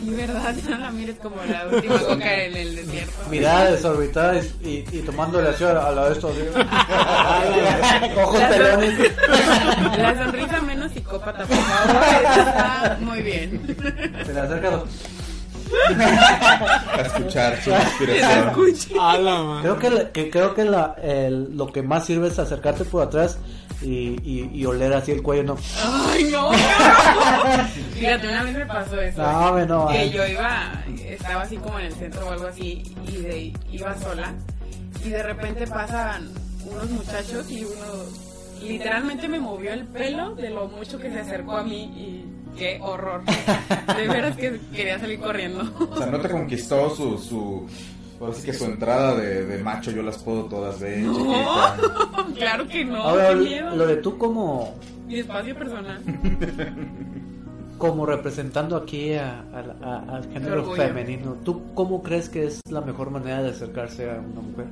[0.00, 3.12] sí, verdad, no la mires como la última coca en el desierto.
[3.30, 6.40] Mirada desorbitada y, y, y tomándole así a la de esto, así.
[8.20, 8.98] Ojos La, pelones.
[8.98, 12.02] son- la sonrisa menos psicópata, por favor.
[12.38, 13.76] Está muy bien.
[14.26, 14.82] Se le acerca los...
[16.92, 19.00] A escuchar su inspiración.
[19.00, 19.70] A la madre.
[19.78, 23.38] Creo que, creo que la, el- lo que más sirve es acercarte por atrás
[23.80, 25.56] y, y, y oler así el cuello, ¿no?
[26.10, 26.50] Ay, no.
[27.94, 29.22] Fíjate, una vez me pasó eso.
[29.22, 30.10] No, hombre, no, Que ay.
[30.10, 30.72] yo iba,
[31.06, 34.32] estaba así como en el centro o algo así, y de, iba sola.
[35.04, 36.28] Y de repente pasan
[36.64, 37.84] unos muchachos y uno
[38.68, 42.24] literalmente me movió el pelo de lo mucho que se acercó a mí y
[42.58, 43.22] qué horror.
[43.96, 45.62] De veras que quería salir corriendo.
[45.90, 47.66] O sea, no te conquistó su, su,
[48.44, 51.76] que su entrada de, de macho, yo las puedo todas ver, chiquita.
[52.36, 53.86] claro que no, Ahora, qué lo miedo.
[53.86, 54.74] de tú como,
[55.06, 56.00] Mi espacio personal.
[57.78, 60.76] como representando aquí a- a- a- al género orgullo.
[60.82, 64.66] femenino, ¿tú cómo crees que es la mejor manera de acercarse a una mujer?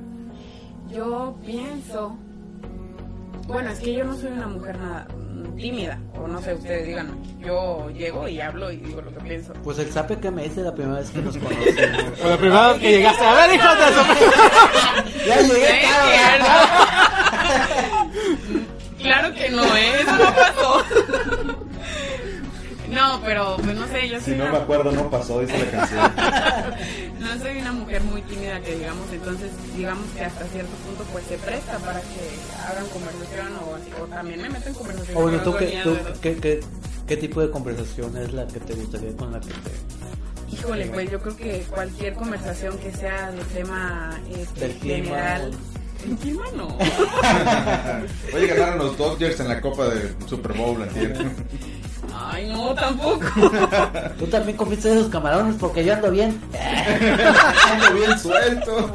[0.95, 2.15] Yo pienso.
[3.47, 5.07] Bueno, es que yo no soy una mujer nada
[5.57, 7.15] tímida, o no sé, ustedes digan.
[7.39, 9.53] Yo llego y hablo y digo lo que pienso.
[9.63, 12.19] Pues el sape que me dice la primera vez que nos conocimos.
[12.19, 13.25] Fue la primera vez que llegaste.
[13.25, 14.01] A ver, hijos de su...
[15.27, 16.51] ya llegué, cierto.
[19.01, 20.01] claro que no, ¿eh?
[20.01, 20.85] Eso no pasó.
[22.91, 25.57] No, pero pues no sé, yo Si soy no una- me acuerdo, no pasó, dice
[25.57, 26.11] la canción.
[27.19, 31.25] no soy una mujer muy tímida que digamos, entonces digamos que hasta cierto punto pues
[31.27, 35.17] se presta para que hagan conversación o, así, o también me meto en conversación.
[35.17, 36.59] O bueno, pero ¿tú, qué, tú qué, qué,
[37.07, 40.53] qué tipo de conversación es la que te gustaría con la que te...
[40.53, 45.51] Híjole, pues yo creo que cualquier conversación que sea de tema este, Del clima, general.
[46.09, 46.77] ¿El clima no?
[48.35, 51.21] Oye, ganaron los Dodgers en la Copa de Super Bowl, ¿entiendes?
[52.13, 53.25] Ay, no, tampoco.
[54.19, 56.41] Tú también comiste de esos camarones porque yo ando bien.
[57.71, 58.91] Ando bien suelto.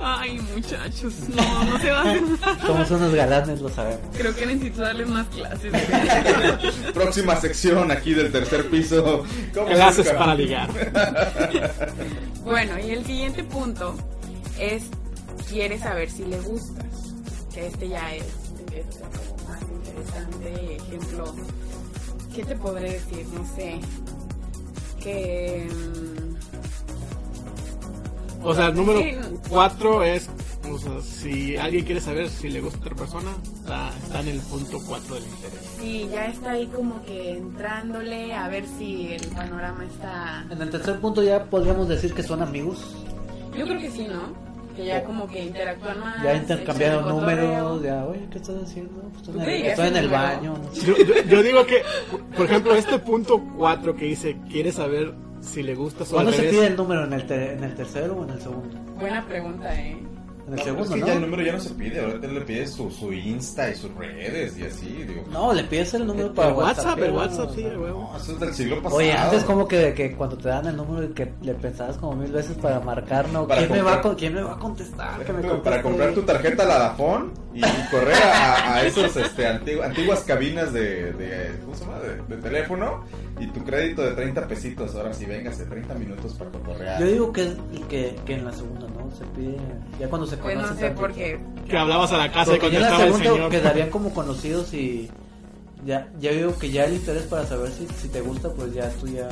[0.00, 2.66] Ay, muchachos, no, no se va a hacer nada.
[2.66, 4.00] Somos unos galanes, lo sabemos.
[4.16, 5.72] Creo que necesito darles más clases.
[6.94, 9.24] Próxima sección aquí del tercer piso.
[9.54, 10.68] ¿Cómo se Clases para ligar.
[12.44, 13.94] Bueno, y el siguiente punto
[14.58, 14.84] es,
[15.48, 16.86] quiere saber si le gustas.
[17.54, 18.24] Que este ya es,
[18.72, 20.76] ser como más interesante.
[20.76, 21.34] Ejemplo,
[22.34, 23.26] ¿qué te podré decir?
[23.34, 23.80] No sé.
[25.02, 25.68] Que...
[25.70, 26.32] mm,
[28.46, 29.14] O sea, el número Sí.
[29.48, 30.28] 4 es,
[30.70, 33.30] o sea, si alguien quiere saber si le gusta a otra persona,
[33.60, 35.60] está, está en el punto 4 del interés.
[35.80, 40.44] Sí, ya está ahí como que entrándole a ver si el panorama está...
[40.50, 42.78] En el tercer punto ya podríamos decir que son amigos.
[43.56, 44.51] Yo creo que sí, ¿no?
[44.76, 46.22] Que ya como que interactúan más.
[46.22, 48.92] Ya intercambiaron números, ya, oye, ¿qué estás haciendo?
[49.12, 50.22] Pues estoy en el, ya estoy en se el número.
[50.22, 50.58] baño.
[50.62, 50.86] no sé.
[50.86, 51.82] Yo, yo- yo digo que,
[52.36, 56.32] por ejemplo, este punto 4 que dice, quiere saber si le gusta o al ¿Cuándo
[56.32, 56.52] se revés.
[56.54, 57.04] pide el número?
[57.04, 58.76] ¿En el, ter- ¿En el tercero o en el segundo?
[58.98, 59.98] Buena pregunta, ¿eh?
[60.44, 61.06] En el No, segundo, es que ¿no?
[61.06, 63.94] ya el número ya no se pide, ahorita le pides su, su Insta y sus
[63.94, 65.22] redes y así, digo.
[65.30, 67.12] No, le pides el número El para WhatsApp, el.
[67.12, 68.10] WhatsApp, sí, huevo.
[68.12, 68.96] No, eso es del siglo pasado.
[68.96, 72.16] Oye, antes como que, que cuando te dan el número y que le pensabas como
[72.16, 73.46] mil veces para marcar, ¿no?
[73.46, 75.24] Para ¿Quién, me va comprar- ¿Quién me va a contestar?
[75.24, 77.60] Que me Para comprar tu tarjeta la Dafón y,
[77.92, 81.98] correr a, a esos este, antigu- antiguas cabinas de, de, ¿cómo se llama?
[82.00, 83.04] De, de teléfono
[83.38, 84.92] y tu crédito de 30 pesitos.
[84.96, 87.00] Ahora sí, véngase, 30 minutos para cotorrear.
[87.00, 87.54] Yo digo que,
[87.88, 89.01] que, que en la segunda, ¿no?
[89.18, 89.56] Se pide,
[90.00, 91.38] ya cuando se Pues conoce no sé por qué.
[91.68, 93.50] Que hablabas a la casa y Porque contestaba el segunda señor.
[93.50, 95.10] quedarían como conocidos y
[95.84, 98.88] ya, ya digo que ya el interés para saber si, si te gusta, pues ya
[99.00, 99.28] tú ya...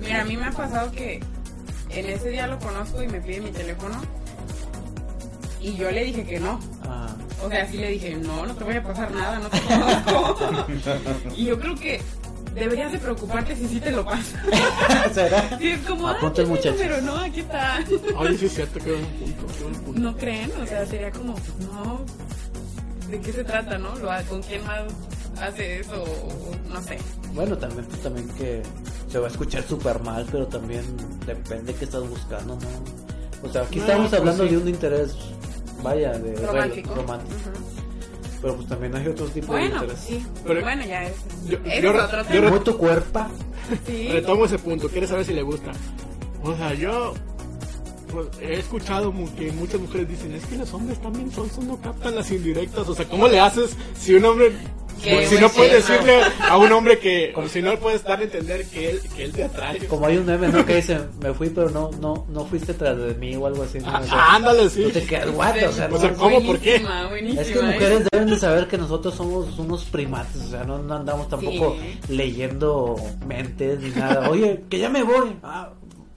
[0.00, 1.20] Mira, a mí me ha pasado que
[1.90, 3.94] en ese día lo conozco y me pide mi teléfono.
[5.60, 6.60] Y yo le dije que no.
[6.84, 7.14] Ah,
[7.44, 10.36] O sea, sí le dije, no, no te voy a pasar nada, no te conozco.
[11.36, 12.00] y yo creo que
[12.56, 14.42] deberías de preocuparte si sí te lo pasa.
[15.14, 15.58] ¿Será?
[15.58, 16.70] Sí, es como, ah, Apunta el ¿qué es eso?
[16.70, 16.76] muchacho.
[16.78, 17.78] pero no, aquí está.
[18.16, 18.92] Oye, sí es cierto, que
[19.62, 20.00] buen punto.
[20.00, 22.00] No creen, o sea, sería como, no,
[23.10, 23.94] ¿de qué se trata, no?
[23.96, 24.82] ¿Lo ¿Con quién más
[25.40, 26.02] hace eso?
[26.02, 26.98] O- no sé.
[27.34, 28.62] Bueno, también, pues, también que
[29.10, 30.82] se va a escuchar súper mal, pero también
[31.26, 33.48] depende qué estás buscando, ¿no?
[33.48, 34.50] O sea, aquí No, estamos pues hablando sí.
[34.50, 35.14] de un interés,
[35.82, 36.94] vaya, de Romántico.
[38.42, 40.04] Pero pues también hay otros tipos de Bueno, interés.
[40.06, 40.26] sí.
[40.46, 41.14] Pero- bueno, ya es.
[41.48, 42.64] Yo- ese yo- es otro yo- tema.
[42.64, 43.26] Tu cuerpo.
[43.86, 44.08] Sí.
[44.12, 45.72] Retomo ese punto, ¿quieres saber si le gusta?
[46.42, 47.14] O sea, yo
[48.12, 51.76] pues, he escuchado que muchas mujeres dicen, es que los hombres también son, son no
[51.80, 52.88] captan las indirectas.
[52.88, 54.52] O sea, ¿cómo le haces si un hombre...
[55.02, 57.30] Si no buen puedes decirle a un hombre que...
[57.32, 59.78] Como si no puedes darle a entender que él, que él te atrae.
[59.86, 60.64] Como hay un meme, ¿no?
[60.64, 63.78] Que dice, me fui, pero no, no, no fuiste tras de mí o algo así.
[63.78, 63.88] ¿no?
[63.88, 64.90] O sea, Ah, ándale, sí.
[64.92, 66.42] te quedas guato, o sea, O sea, no- ¿cómo?
[66.44, 66.76] ¿Por qué?
[66.76, 67.62] Es que ¿eh?
[67.62, 71.76] mujeres deben de saber que nosotros somos unos primates, o sea, no, no andamos tampoco
[71.80, 71.98] Sí.
[72.14, 74.28] leyendo mentes ni nada.
[74.30, 75.36] Oye, que ya me voy.
[75.42, 75.70] Ah,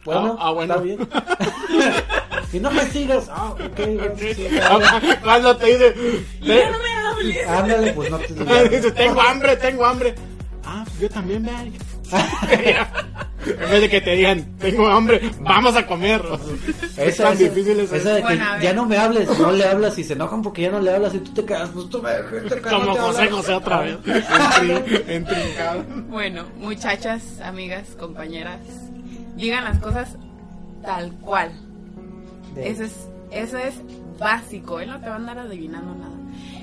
[0.05, 0.73] bueno, Ah, ah, bueno.
[0.75, 0.99] está bien.
[2.53, 3.27] y no me sigas.
[3.29, 5.17] Ah, ok, bueno, sí, está bien.
[5.23, 5.93] Cuando te dice...
[6.41, 7.47] Y te- ya no me hables.
[7.47, 10.15] Ándale, pues no te dice, tengo hambre, tengo hambre.
[10.65, 11.63] Ah, yo también, vea.
[13.45, 16.21] en vez de que te digan, tengo hambre, vamos a comer.
[16.97, 17.95] Es Esa, tan esa- difícil eso.
[17.95, 20.63] esa de que Bueno, ya no me hables, no le hablas y se enojan porque
[20.63, 22.11] ya no le hablas y tú te quedas, pues tú me
[22.49, 23.33] te quedas, Como no te José hablas.
[23.35, 23.97] José otra vez.
[24.05, 25.83] Entrin- Entrincado.
[26.09, 28.59] Bueno, muchachas, amigas, compañeras,
[29.35, 30.09] digan las cosas
[30.83, 31.51] tal cual.
[32.55, 32.93] De- Eso es,
[33.31, 33.75] eso es
[34.19, 36.15] básico, él no te va a andar adivinando nada.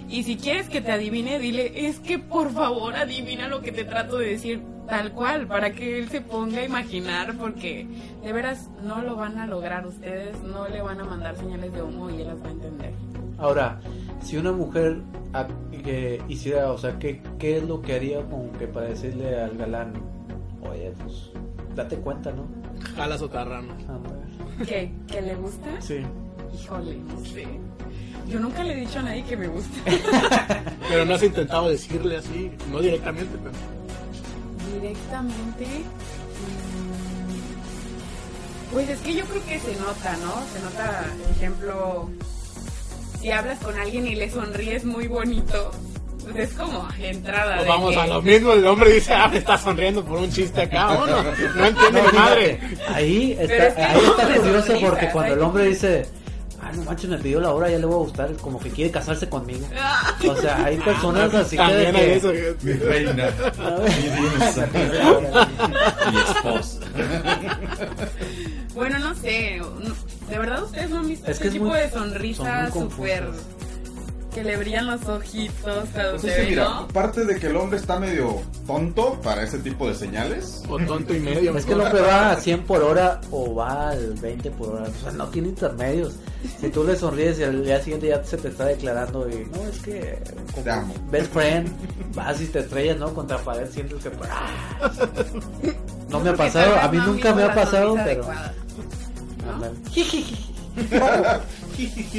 [0.08, 3.84] Y si quieres que te adivine, dile, es que por favor adivina lo que te
[3.84, 7.86] trato de decir tal cual, para que él se ponga a imaginar, porque
[8.22, 11.82] de veras no lo van a lograr ustedes, no le van a mandar señales de
[11.82, 12.92] humo y él las va a entender.
[13.38, 13.80] Ahora,
[14.22, 15.02] si una mujer
[15.34, 15.46] ah,
[15.84, 19.56] que hiciera, o sea, ¿qué, ¿qué es lo que haría como que para decirle al
[19.56, 19.92] galán?
[20.62, 21.30] Oye, pues,
[21.74, 22.46] date cuenta, ¿no?
[22.96, 23.72] Jala sotarrano.
[23.88, 24.66] A ver.
[24.66, 25.80] ¿Que, que le gusta?
[25.80, 25.98] Sí.
[26.54, 27.46] Híjole, no sé.
[28.28, 29.78] Yo nunca le he dicho a nadie que me gusta.
[30.88, 33.54] Pero no has intentado decirle así, no directamente, pero.
[34.80, 35.64] Directamente.
[38.68, 40.34] mm, Pues es que yo creo que se nota, ¿no?
[40.52, 42.10] Se nota, por ejemplo,
[43.20, 45.70] si hablas con alguien y le sonríes muy bonito,
[46.24, 47.54] pues es como entrada.
[47.56, 50.18] Pues de vamos que- a lo mismo, el hombre dice, ah, me está sonriendo por
[50.18, 51.22] un chiste acá, uno.
[51.22, 52.60] No entiende No, mi madre.
[52.88, 56.06] Ahí está, es que ahí está porque cuando el hombre dice,
[56.66, 58.90] ah, no manches, me pidió la hora, ya le voy a gustar, como que quiere
[58.90, 59.66] casarse conmigo.
[59.78, 61.62] Ah, O sea, hay personas así que...
[61.62, 62.32] De hay que- eso.
[62.62, 63.12] Mi reina,
[66.12, 66.80] mi esposa.
[68.74, 69.60] Bueno, no sé.
[70.28, 72.42] De verdad, ustedes no han visto Es ese que es tipo muy- de son sonrisa
[72.62, 73.18] muy confusas.
[73.18, 73.55] súper.
[74.36, 76.74] Que le brillan los ojitos cuando te es que ven, mira, ¿no?
[76.80, 80.62] aparte de que el hombre está medio tonto para ese tipo de señales.
[80.68, 81.56] O tonto y medio.
[81.56, 84.88] Es que el hombre va a 100 por hora o va al 20 por hora.
[84.88, 86.16] O sea, no tiene intermedios.
[86.60, 89.66] Si tú le sonríes y al día siguiente ya se te está declarando y no,
[89.68, 90.22] es que
[90.52, 90.94] como Te amo.
[91.10, 91.70] best friend,
[92.14, 93.14] vas y te estrellas, ¿no?
[93.14, 94.10] Contra pared sientes que...
[94.30, 94.90] ¡ah!
[96.10, 98.22] No me ha pasado, a mí nunca me ha pasado, pero...
[98.22, 99.66] ¿no?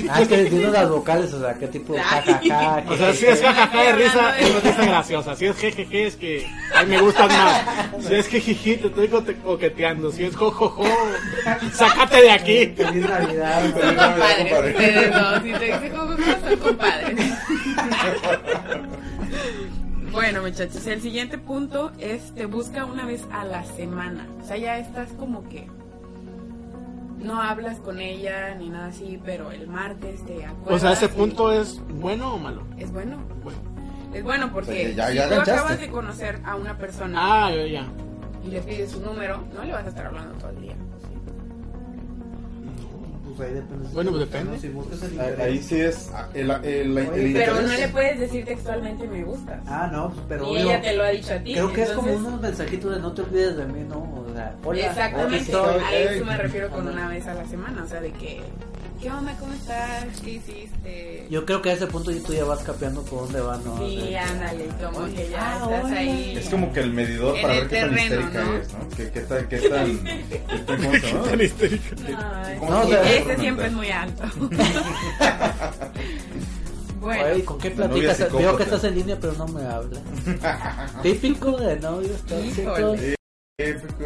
[0.09, 2.83] Ah, es que tiene las vocales, o sea, qué tipo de jajaja.
[2.89, 5.35] O sea, si es jajaja de risa, es noticia graciosa.
[5.35, 8.05] Si es jejeje, es que ay, me gustas más.
[8.05, 9.07] Si es jijiji, te estoy
[9.43, 10.11] coqueteando.
[10.11, 10.85] Si es jojojo,
[11.73, 12.73] sácate de aquí.
[12.75, 13.61] Feliz Navidad.
[13.63, 14.71] Son Feliz Navidad, compadres, compadre.
[14.71, 15.43] ustedes dos.
[15.43, 17.33] Si te dice como son compadres.
[20.11, 24.27] Bueno, muchachos, el siguiente punto es te busca una vez a la semana.
[24.41, 25.67] O sea, ya estás como que
[27.17, 30.75] no hablas con ella ni nada así, pero el martes te acuerdas.
[30.75, 32.63] O sea, ese y- punto es bueno o malo.
[32.77, 33.17] es bueno.
[33.43, 33.59] Bueno.
[34.13, 35.51] Es bueno porque O sea, que ya- si ya tú ganchaste.
[35.51, 37.85] acabas de conocer a una persona Ah, ya, ya.
[38.43, 40.75] y le pides su número, no le vas a estar hablando todo el día.
[43.37, 43.89] Pues ahí depende.
[43.93, 44.59] Bueno, pues depende.
[44.59, 45.39] Si buscas el Ahí, interés.
[45.39, 49.07] ahí sí es ah, el, el, el, el Oye, Pero no le puedes decir textualmente
[49.07, 49.59] me gustas.
[49.67, 51.53] Ah, no, pues, pero y ella te lo ha dicho a ti.
[51.53, 53.97] Creo que es como unos mensajitos de no te olvides de mí, ¿no?
[53.97, 54.85] O sea, hola.
[54.87, 58.41] Exactamente, a eso me refiero con una vez a la semana, o sea, de que,
[59.01, 59.35] ¿qué onda?
[59.39, 60.05] ¿Cómo estás?
[60.23, 61.27] ¿Qué hiciste?
[61.29, 63.77] Yo creo que a ese punto ya tú ya vas capeando por dónde va, ¿no?
[63.77, 65.97] Sí, ándale, como Oye, que ya ah, estás hola.
[65.99, 66.35] ahí.
[66.37, 68.53] Es como que el medidor En para el ver qué tan terreno, histérica ¿no?
[68.55, 68.79] es, ¿no?
[68.95, 71.23] ¿Qué, qué tan, qué tan, qué tan, ¿cómo se llama?
[71.23, 71.83] Tan histérico.
[72.17, 74.23] Ay, ¿Cómo No, sí, o sea, ese siempre es muy alto.
[76.99, 78.33] bueno, Oye, ¿con qué platicas?
[78.33, 80.01] Veo que estás en línea, pero no me hablas.
[81.03, 82.99] Típico de novios tóxicos.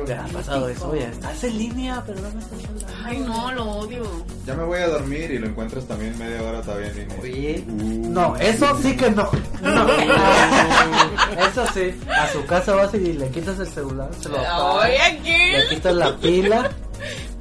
[0.06, 2.88] Te ha pasado eso, oye, estás en línea, pero no me estás hablando.
[3.04, 4.04] ay no, lo odio.
[4.46, 7.18] Ya me voy a dormir y lo encuentras también media hora todavía en línea.
[7.22, 8.10] Oye, Uh.
[8.12, 9.30] no, eso sí que no.
[9.62, 9.88] No.
[11.50, 14.86] Eso sí, a su casa vas y le quitas el celular, se lo apagas,
[15.22, 16.72] Oye, le quitas la pila,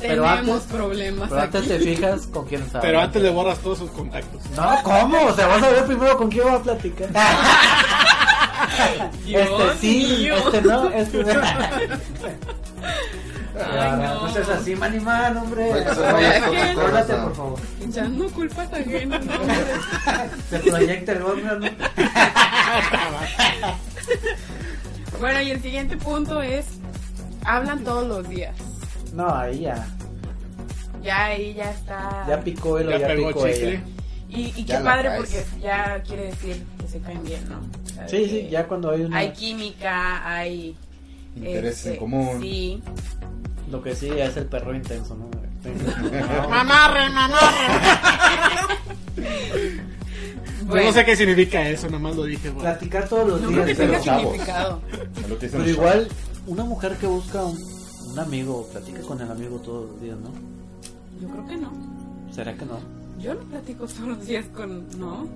[0.01, 1.69] pero tenemos antes- problemas pero antes aquí.
[1.69, 2.81] te fijas con quién está.
[2.81, 4.43] Pero antes le borras todos sus contactos.
[4.57, 5.27] No, ¿cómo?
[5.27, 7.09] O sea, vas a ver primero con quién va a platicar.
[9.27, 10.35] Este sí, mío.
[10.37, 11.41] este no, este no.
[13.73, 14.23] Ay, no.
[14.27, 15.71] no seas así, man y man, hombre.
[15.73, 17.61] Tóxicos, Acuérdate, por favor.
[17.87, 19.25] Echando culpas ajenas.
[19.25, 19.33] ¿no?
[20.51, 21.69] Se proyecta el gol, ¿no?
[25.19, 26.67] Bueno, y el siguiente punto es,
[27.45, 28.57] hablan todos los días.
[29.13, 29.87] No, ahí ya.
[31.03, 32.25] Ya ahí ya está.
[32.29, 33.69] Ya picó él o Ya ya, picó chicle.
[33.73, 33.83] ella.
[34.29, 37.61] Y, y Ya qué padre porque ya quiere decir que se caen bien, ¿no?
[38.07, 39.19] Sí, sí, ya cuando hay una.
[39.19, 40.77] Hay química, hay...
[41.37, 42.41] Intereses este, en común.
[42.41, 42.83] Sí.
[43.71, 45.31] Lo que sí es el perro intenso, ¿no?
[46.49, 47.57] Mamarre, mamarre.
[50.65, 52.49] Bueno, Yo no sé qué significa eso, nada más lo dije.
[52.51, 52.63] güey.
[52.63, 53.63] Platicar todos los no días.
[53.65, 54.23] creo que pero tenga chavos.
[54.33, 54.83] significado.
[55.41, 56.09] Pero igual,
[56.47, 57.59] una mujer que busca un,
[58.11, 60.31] un amigo, platica con el amigo todos los días, ¿no?
[61.21, 61.73] Yo creo que no.
[62.33, 62.81] ¿Será que no?
[63.21, 64.87] Yo no platico todos los días con...
[64.99, 65.27] No.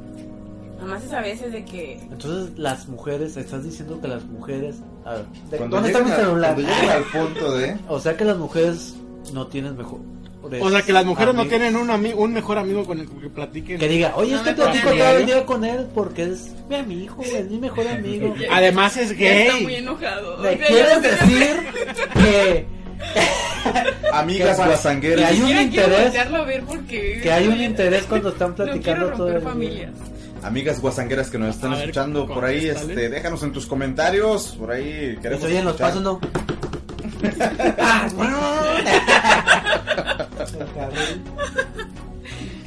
[0.81, 1.99] Nomás es a veces de que...
[2.11, 4.77] Entonces, las mujeres, estás diciendo que las mujeres.
[5.05, 6.55] A ver, ¿de- Cuando ¿dónde está mi celular?
[6.55, 7.77] cuando llegan al punto de...
[7.89, 8.95] O sea que las mujeres
[9.33, 10.01] no tienen mejor.
[10.61, 11.59] O sea, que las mujeres no amigos.
[11.59, 13.79] tienen un, ami- un mejor amigo con el que platiquen.
[13.79, 16.77] Que diga, oye, No es que platico todo el día con él porque es mi
[16.77, 18.35] amigo, es mi mejor amigo.
[18.53, 19.75] Además es Ya está muy gay.
[19.77, 20.37] enojado.
[20.43, 21.57] ¿Me quieres no decir
[22.13, 22.67] que,
[24.13, 25.19] Amigas Que para- guasangueras.
[25.21, 27.21] que hay un interés- ver porque...
[27.23, 29.49] que hay un interés cuando están No platicando quiero todo el día?
[29.49, 29.91] familias.
[30.45, 34.55] Amigas guasangueras que nos están A ver, escuchando por ahí, este, déjanos en tus comentarios,
[34.59, 36.21] por ahí queremos se oyen los pasos, ¿no?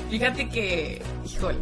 [0.10, 1.02] Fíjate que...
[1.26, 1.58] Híjole.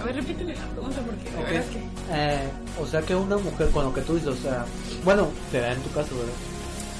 [0.00, 1.44] A ver, repíteme la pregunta porque de Ok.
[1.50, 1.78] verdad que...
[2.12, 2.48] Eh,
[2.80, 4.64] o sea que una mujer, con lo que tú dices, o sea,
[5.04, 6.32] bueno, te da en tu caso, ¿verdad?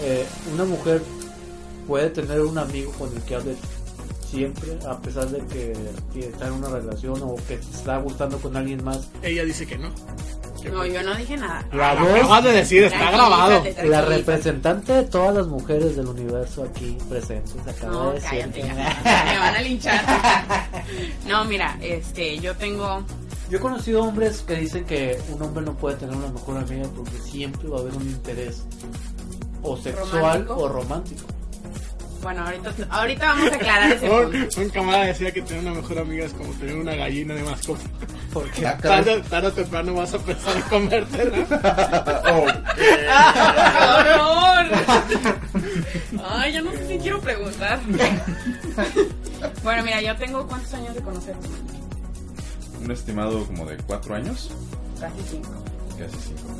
[0.02, 1.02] Eh, una mujer
[1.86, 3.56] puede tener un amigo con el que hable
[4.34, 5.72] siempre, a pesar de que,
[6.12, 9.08] que está en una relación o que te está gustando con alguien más.
[9.22, 9.90] Ella dice que no.
[10.72, 11.62] No, yo no dije nada.
[11.74, 13.62] La acabas de decir, está grabado.
[13.84, 18.30] La representante de todas las mujeres del universo aquí presentes, acaba No, de decir.
[18.30, 19.24] cállate, ya.
[19.32, 20.04] me van a linchar.
[21.28, 23.02] No, mira, este, yo tengo...
[23.50, 26.88] Yo he conocido hombres que dicen que un hombre no puede tener una mejor amiga
[26.96, 28.64] porque siempre va a haber un interés
[29.62, 30.10] o sexual
[30.46, 30.56] ¿Romántico?
[30.56, 31.22] o romántico.
[32.24, 34.28] Bueno, ahorita, ahorita vamos a aclarar ese punto.
[34.58, 37.42] Un, un camarada decía que tener una mejor amiga es como tener una gallina de
[37.44, 37.84] mascota.
[38.32, 38.76] Porque Ah.
[38.78, 41.46] Tarde, tarde o temprano vas a pensar en comértela.
[42.32, 43.06] Oh, ¡Qué
[44.16, 44.66] horror!
[46.30, 47.78] Ay, ya no sé si quiero preguntar.
[49.62, 51.46] Bueno, mira, yo tengo cuántos años de conocerte,
[52.82, 54.50] un estimado como de cuatro años,
[54.98, 55.50] casi cinco.
[55.98, 56.58] casi cinco.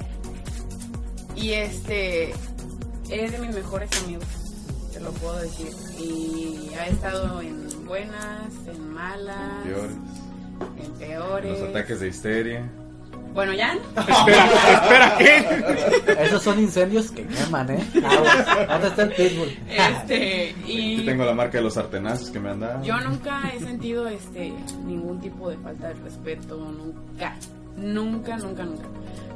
[1.35, 2.35] Y este,
[3.09, 4.25] eres de mis mejores amigos,
[4.95, 5.69] te lo puedo decir.
[5.99, 9.97] Y ha estado en buenas, en malas, Peores,
[10.85, 11.61] en peores.
[11.61, 12.71] los ataques de histeria.
[13.35, 13.73] Bueno, ya.
[13.97, 14.47] espera,
[15.17, 16.25] espera, ¿qué?
[16.25, 17.85] esos son incendios que queman, ¿eh?
[18.69, 19.49] ¿Dónde está el pitbull?
[19.69, 22.85] Este, Aquí y tengo la marca de los sartenazos que me han dado.
[22.85, 24.53] yo nunca he sentido este
[24.87, 27.35] ningún tipo de falta de respeto, nunca.
[27.77, 28.85] Nunca, nunca, nunca.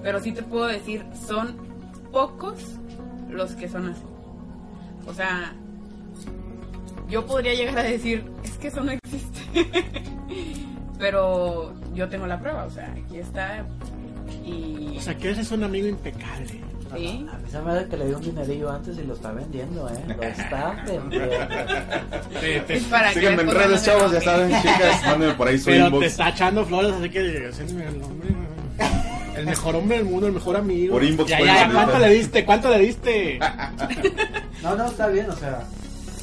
[0.05, 1.57] Pero sí te puedo decir, son
[2.13, 2.55] pocos
[3.29, 4.03] los que son así.
[5.09, 5.53] O sea,
[7.09, 9.41] yo podría llegar a decir, es que eso no existe.
[10.99, 13.65] Pero yo tengo la prueba, o sea, aquí está.
[14.45, 14.97] Y.
[14.99, 16.47] O sea, que eres un amigo impecable.
[16.49, 16.61] sí.
[16.91, 16.95] A
[17.39, 20.05] mí se me hace que le dio un dinerillo antes y lo está vendiendo, ¿eh?
[20.17, 21.37] Lo está vendiendo.
[22.41, 25.59] Te- te- Es para que Síganme en redes, chavos, ya saben, chicas, mándenme por ahí
[25.59, 28.29] su pero te está echando flores, así que ese es el hombre.
[29.39, 30.95] El mejor hombre del mundo, el mejor amigo.
[30.95, 31.71] Por inbox Ya, ya.
[31.73, 32.45] ¿cuánto le diste?
[32.45, 33.39] ¿Cuánto le diste?
[34.63, 35.61] No, no, está bien, o sea.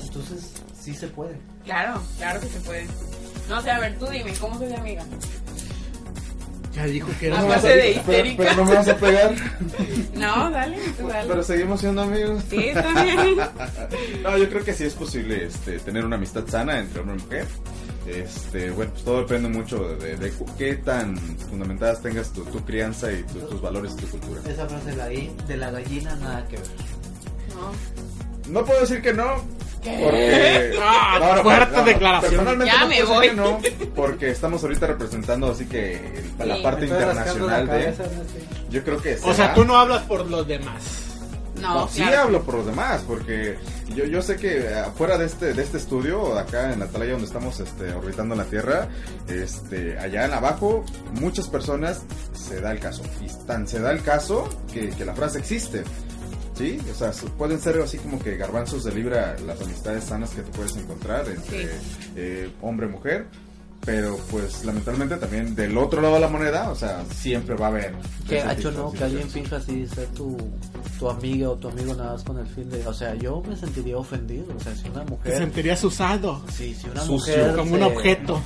[0.03, 1.37] Entonces, sí se puede.
[1.63, 2.85] Claro, claro que se puede.
[3.49, 5.03] No sé, a ver, tú dime, ¿cómo soy de amiga?
[6.73, 8.43] Ya dijo que era Aparte de Pero, histérica.
[8.43, 9.35] pero no me vas a pegar.
[10.15, 11.27] No, dale, tú dale.
[11.27, 12.43] Pero seguimos siendo amigos.
[12.49, 13.37] Sí, está bien.
[14.23, 17.21] No, yo creo que sí es posible este, tener una amistad sana entre hombre y
[17.23, 17.45] mujer.
[18.07, 23.11] Este, bueno, pues todo depende mucho de, de qué tan fundamentadas tengas tu, tu crianza
[23.11, 24.41] y tu- tus valores y tu cultura.
[24.47, 26.67] Esa frase de la, de la gallina, nada que ver.
[27.55, 28.51] No.
[28.53, 29.37] No puedo decir que no,
[29.83, 30.75] porque...
[30.81, 32.45] Ah, fuerte declaración.
[32.65, 33.31] Ya no me voy.
[33.35, 33.59] no,
[33.95, 35.95] porque estamos ahorita representando así que
[36.39, 36.61] el- la Sí.
[36.61, 37.71] parte la internacional de...
[37.71, 38.45] cabeza, no sé.
[38.69, 40.83] Yo creo que O sea, tú no hablas por los demás.
[41.61, 42.21] No, No, sí claro.
[42.23, 43.57] hablo por los demás, porque
[43.95, 47.27] yo, yo sé que afuera de este, de este estudio, acá en la atalaya donde
[47.27, 48.89] estamos este, orbitando la Tierra,
[49.27, 50.83] este, allá en abajo,
[51.13, 52.01] muchas personas
[52.33, 53.03] se da el caso.
[53.21, 55.83] Y tan se da el caso que, que la frase existe.
[56.57, 56.79] ¿Sí?
[56.89, 60.51] O sea, pueden ser así como que garbanzos de libra las amistades sanas que te
[60.51, 61.69] puedes encontrar entre Sí.
[62.15, 63.25] eh, hombre y mujer.
[63.85, 67.69] Pero pues lamentablemente también del otro lado de la moneda, o sea, siempre va a
[67.69, 67.93] haber.
[68.27, 70.35] Que tipo de no, que alguien finja así ser tu,
[70.97, 72.87] tu amiga o tu amigo nada más con el fin de...
[72.87, 74.45] O sea, yo me sentiría ofendido.
[74.55, 75.37] O sea, si una Te mujer...
[75.37, 76.41] sentirías usado.
[76.51, 77.35] Sí, si una Sucio.
[77.37, 78.41] mujer Como un objeto.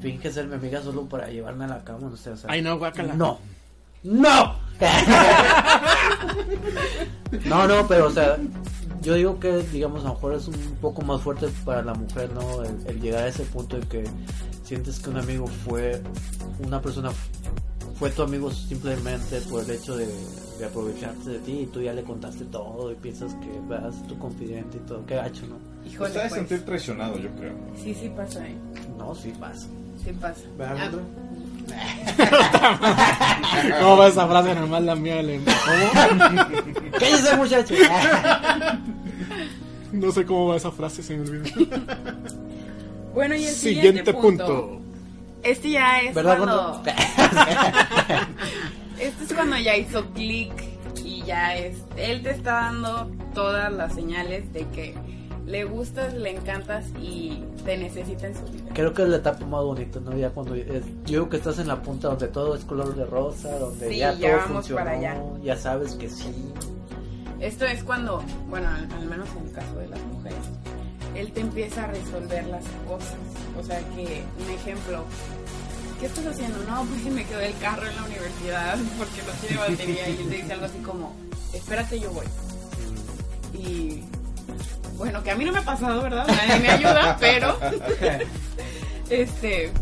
[0.00, 2.48] finge ser mi amiga solo para llevarme a la cama, no sé, o sea...
[2.48, 3.14] Ay, no, guácala.
[3.14, 3.40] No.
[4.04, 4.54] No.
[7.46, 8.36] no, no, pero o sea,
[9.02, 12.30] yo digo que, digamos, a lo mejor es un poco más fuerte para la mujer,
[12.32, 12.62] ¿no?
[12.62, 14.04] El, el llegar a ese punto en que
[14.68, 16.00] sientes que un amigo fue,
[16.64, 17.10] una persona
[17.98, 20.06] fue tu amigo simplemente por el hecho de,
[20.58, 24.18] de aprovecharse de ti y tú ya le contaste todo y piensas que vas tu
[24.18, 25.06] confidente y todo.
[25.06, 25.56] Qué gacho, ¿no?
[25.88, 26.40] Híjole, Pues te has de pues.
[26.48, 27.54] sentir traicionado, yo creo.
[27.82, 28.54] Sí, sí pasa, ¿eh?
[28.98, 29.66] No, sí pasa.
[30.04, 30.42] Sí pasa.
[30.58, 31.68] ¿Verdad, Ah?
[33.80, 35.22] ¿Cómo va esa frase normal la mía?
[35.22, 35.90] Le ¿Cómo?
[36.98, 37.74] ¡Cállese, muchacho!
[39.90, 41.44] No sé cómo va esa frase, se me olvidó.
[43.14, 44.46] Bueno, y el siguiente, Siguiente punto.
[44.46, 44.80] punto.
[45.42, 46.82] Este ya es ¿Verdad, cuando...
[48.98, 50.52] Este es cuando ya hizo clic
[51.04, 51.76] y ya es...
[51.96, 54.94] Él te está dando todas las señales de que
[55.46, 58.70] le gustas, le encantas y te necesita en su vida.
[58.74, 60.14] Creo que es la etapa más bonita, ¿no?
[60.16, 63.06] Ya cuando es- yo digo que estás en la punta donde todo es color de
[63.06, 65.16] rosa, donde Sí, ya ya todo vamos funcionó, para allá.
[65.42, 66.52] ya sabes que sí.
[67.40, 70.38] Esto es cuando, bueno, al, al menos en el caso de las mujeres,
[71.18, 73.16] él te empieza a resolver las cosas.
[73.58, 75.04] O sea que, un ejemplo,
[75.98, 76.58] ¿qué estás haciendo?
[76.64, 80.28] No, pues me quedó el carro en la universidad porque no tiene batería y él
[80.28, 81.16] te dice algo así como,
[81.52, 82.26] espérate, yo voy.
[83.52, 84.02] Y
[84.96, 86.26] bueno, que a mí no me ha pasado, ¿verdad?
[86.26, 87.58] Nadie me ayuda, pero
[89.10, 89.72] este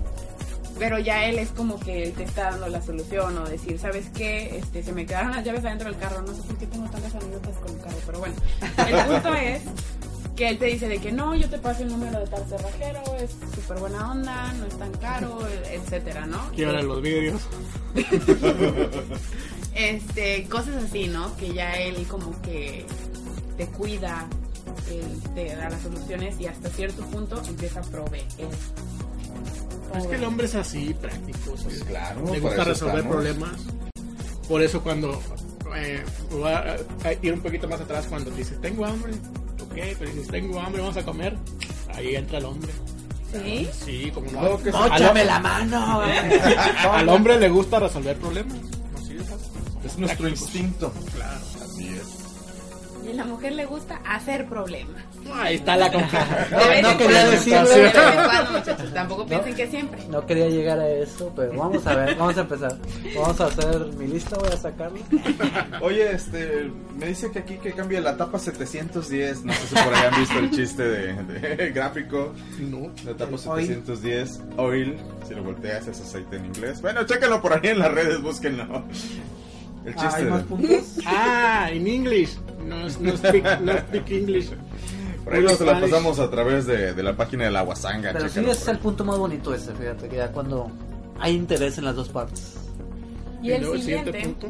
[0.78, 4.10] pero ya él es como que él te está dando la solución o decir, ¿sabes
[4.14, 4.58] qué?
[4.58, 7.14] Este, se me quedaron las llaves adentro del carro, no sé por qué tengo tantas
[7.14, 9.62] anécdotas con el carro, pero bueno, el punto es
[10.36, 13.02] que él te dice de que no, yo te paso el número de tal cerrajero,
[13.18, 15.38] es súper buena onda, no es tan caro,
[15.70, 16.50] etcétera, ¿no?
[16.52, 17.42] Quiebra los vidrios.
[19.74, 21.36] Este, cosas así, ¿no?
[21.36, 22.86] Que ya él como que
[23.58, 24.26] te cuida,
[24.90, 28.24] él te da las soluciones y hasta cierto punto empieza a proveer.
[29.94, 31.52] Es que el hombre es así, práctico.
[31.52, 33.14] o sea, Pues claro, le gusta eso resolver estamos.
[33.16, 33.60] problemas.
[34.48, 35.20] Por eso cuando
[35.76, 39.12] eh, voy a, a ir un poquito más atrás, cuando dices, tengo hambre,
[39.76, 41.36] ok, pero dices, tengo hambre, vamos a comer,
[41.94, 42.72] ahí entra el hombre.
[43.32, 43.68] ¿Sí?
[43.84, 44.58] Sí, como no.
[44.58, 44.70] Sí.
[44.72, 46.00] Al, ¡Móchame la mano!
[46.92, 48.56] al hombre le gusta resolver problemas.
[48.96, 49.50] Así es, así.
[49.84, 50.92] Es nuestro instinto.
[51.14, 51.40] Claro.
[51.62, 53.04] Así es.
[53.04, 55.02] Y a la mujer le gusta hacer problemas.
[55.34, 56.46] Ahí está la confianza.
[56.82, 57.68] No en quería decirlo.
[57.68, 57.92] De.
[58.94, 60.00] Tampoco piensen que siempre.
[60.08, 62.76] No quería llegar a eso, pero vamos a ver, vamos a empezar.
[63.14, 64.98] Vamos a hacer mi lista, voy a sacarla.
[65.82, 69.44] Oye, este, me dice que aquí que cambia la tapa 710.
[69.44, 72.32] No sé si por ahí han visto el chiste de, de gráfico.
[72.60, 72.90] No.
[73.04, 73.66] La tapa Oil.
[73.66, 74.96] 710, oil.
[75.28, 76.80] Si lo volteas es aceite en inglés.
[76.82, 78.84] Bueno, chéquenlo por ahí en las redes, búsquenlo.
[79.84, 80.16] El Ah, chiste.
[80.22, 80.98] ¿Hay más puntos?
[81.06, 82.36] Ah, en English.
[82.64, 84.50] No, no, speak, no speak English.
[85.26, 88.12] Por ahí se la pasamos a través de, de la página de la Guasanga.
[88.12, 90.70] Pero sí, ese es el punto más bonito ese, fíjate, que ya cuando
[91.20, 92.54] hay interés en las dos partes.
[93.42, 94.48] Y el luego siguiente punto.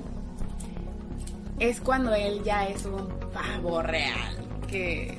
[1.58, 4.36] es cuando él ya es un pavo real.
[4.68, 5.18] Que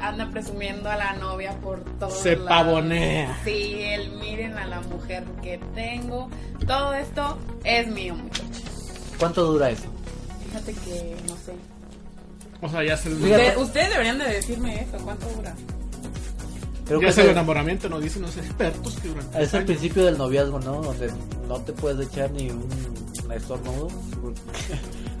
[0.00, 2.48] anda presumiendo a la novia por todos Se lados.
[2.48, 3.38] pavonea.
[3.44, 6.28] Sí, él miren a la mujer que tengo.
[6.66, 8.62] Todo esto es mío, muchachos.
[9.18, 9.84] ¿Cuánto dura eso?
[10.46, 11.52] Fíjate que no sé.
[12.62, 12.94] O sea, ya.
[12.94, 14.96] Usted- ustedes deberían de decirme eso.
[15.04, 15.54] ¿Cuánto dura?
[16.86, 19.66] Creo ya que es el enamoramiento, nos dicen los expertos que durante es el años-
[19.66, 20.80] principio del noviazgo, ¿no?
[20.82, 21.10] Donde
[21.48, 22.62] no te puedes echar ni un
[23.34, 23.88] estornudo.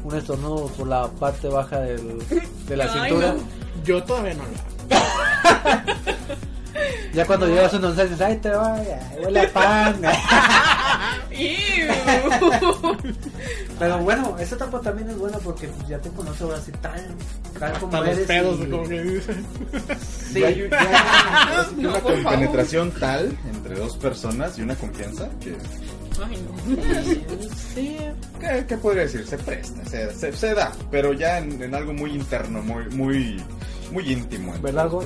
[0.04, 2.18] Un estornudo por la parte baja del,
[2.66, 3.34] de la Ay, cintura.
[3.34, 3.40] no.
[3.84, 5.82] Yo todavía no lo hago.
[7.14, 10.00] Ya cuando llegas a un once dices, ay, te vaya, huele a pan.
[13.78, 17.04] Pero bueno, esa etapa también es buena porque pues, ya te conoces ahora así tal,
[17.58, 18.26] tal como Hasta eres.
[18.26, 19.46] pedos, y- como que dicen.
[20.32, 20.50] Sí, Ya
[21.76, 25.56] No, una compenetración tal entre dos personas y una confianza que
[26.24, 26.76] Ay, no.
[27.74, 27.96] sí.
[28.40, 29.26] ¿Qué, qué podría decir?
[29.26, 33.42] Se presta, se, se, se da, pero ya en, en algo muy interno, muy muy
[33.92, 34.54] muy íntimo.
[34.60, 35.04] ¿Verdad algo?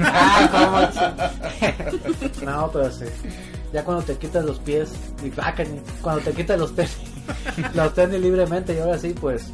[0.00, 0.90] Ah,
[2.40, 2.50] ¿cómo?
[2.50, 3.04] no, pero sí.
[3.72, 4.90] Ya cuando te quitas los pies,
[5.24, 5.54] y, ah,
[6.00, 6.96] cuando te quitas los tenis,
[7.74, 9.46] los tenis libremente y ahora sí, pues,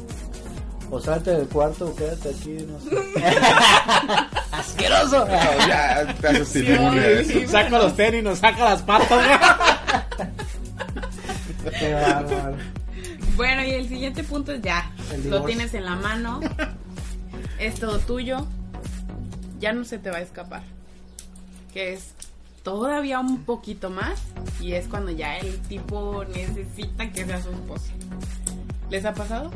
[0.91, 2.97] o salte del cuarto o quédate aquí, no sé.
[4.51, 5.25] ¡Asqueroso!
[5.25, 7.47] No, ya te haces inmune a eso.
[7.47, 9.25] Saca los tenis, nos saca las patas.
[11.89, 12.57] Qué bárbaro.
[13.35, 14.91] Bueno, y el siguiente punto es ya.
[15.25, 16.39] Lo tienes en la mano.
[17.57, 18.45] Es todo tuyo.
[19.59, 20.61] Ya no se te va a escapar.
[21.73, 22.13] Que es
[22.63, 24.21] todavía un poquito más.
[24.59, 27.91] Y es cuando ya el tipo necesita que sea su esposa.
[28.89, 29.51] ¿Les ha pasado?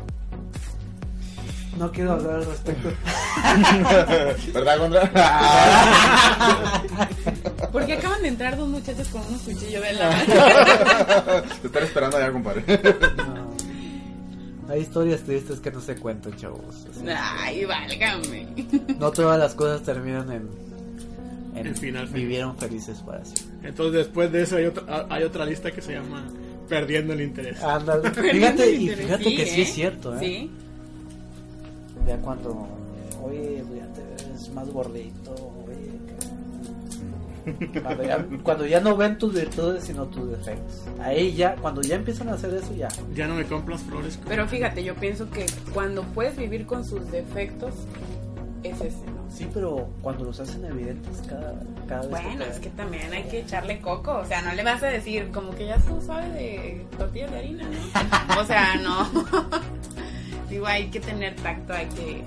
[1.78, 2.88] No quiero hablar al respecto.
[4.54, 5.10] ¿Verdad, Gondra?
[7.72, 11.42] Porque acaban de entrar dos muchachos con unos cuchillos de la mano.
[11.60, 12.62] Te están esperando allá, compadre.
[13.16, 13.54] No.
[14.72, 16.86] Hay historias tristes que no se cuentan, chavos.
[16.90, 17.04] Así.
[17.08, 18.46] Ay, válgame.
[18.98, 20.48] No todas las cosas terminan en,
[21.54, 22.22] en El final feliz.
[22.24, 23.68] vivieron felices para siempre.
[23.68, 26.24] Entonces después de eso hay otra, hay otra lista que se llama
[26.68, 27.62] Perdiendo el interés.
[27.62, 28.10] Ándale.
[28.10, 30.18] Fíjate, y fíjate que sí es cierto, ¿eh?
[30.20, 30.50] Sí.
[32.06, 32.66] Ya cuando,
[33.22, 35.34] oye, ya te ves más gordito,
[35.66, 35.94] oye.
[37.82, 40.82] Cuando ya, cuando ya no ven tus virtudes sino tus defectos.
[41.00, 42.88] Ahí ya, cuando ya empiezan a hacer eso, ya.
[43.14, 44.18] Ya no me compras flores.
[44.26, 47.74] Pero fíjate, yo pienso que cuando puedes vivir con sus defectos,
[48.62, 49.24] es ese, ¿no?
[49.30, 51.54] Sí, pero cuando los hacen evidentes cada,
[51.88, 54.18] cada vez Bueno, es que también hay que echarle coco.
[54.18, 57.38] O sea, no le vas a decir como que ya tú sabes de tortillas de
[57.38, 58.40] harina, ¿no?
[58.40, 59.10] O sea, no.
[60.54, 62.22] Digo, hay que tener tacto, hay que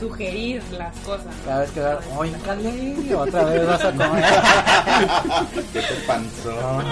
[0.00, 1.34] sugerir las cosas.
[1.44, 4.24] Cada vez que va, oye, Cali, otra vez vas a comer.
[5.74, 6.82] ¿Qué te panzó?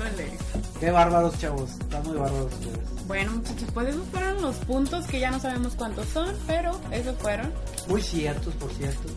[0.80, 1.72] Qué bárbaros, chavos.
[1.72, 2.78] Están muy bárbaros ustedes.
[3.06, 7.18] Bueno, muchachos, pues esos fueron los puntos que ya no sabemos cuántos son, pero esos
[7.18, 7.52] fueron.
[7.86, 9.10] Muy ciertos, por cierto.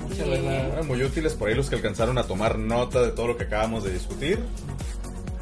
[0.00, 0.44] Mucha Bien.
[0.44, 0.66] verdad.
[0.70, 3.44] Bueno, muy útiles por ahí los que alcanzaron a tomar nota de todo lo que
[3.44, 4.40] acabamos de discutir.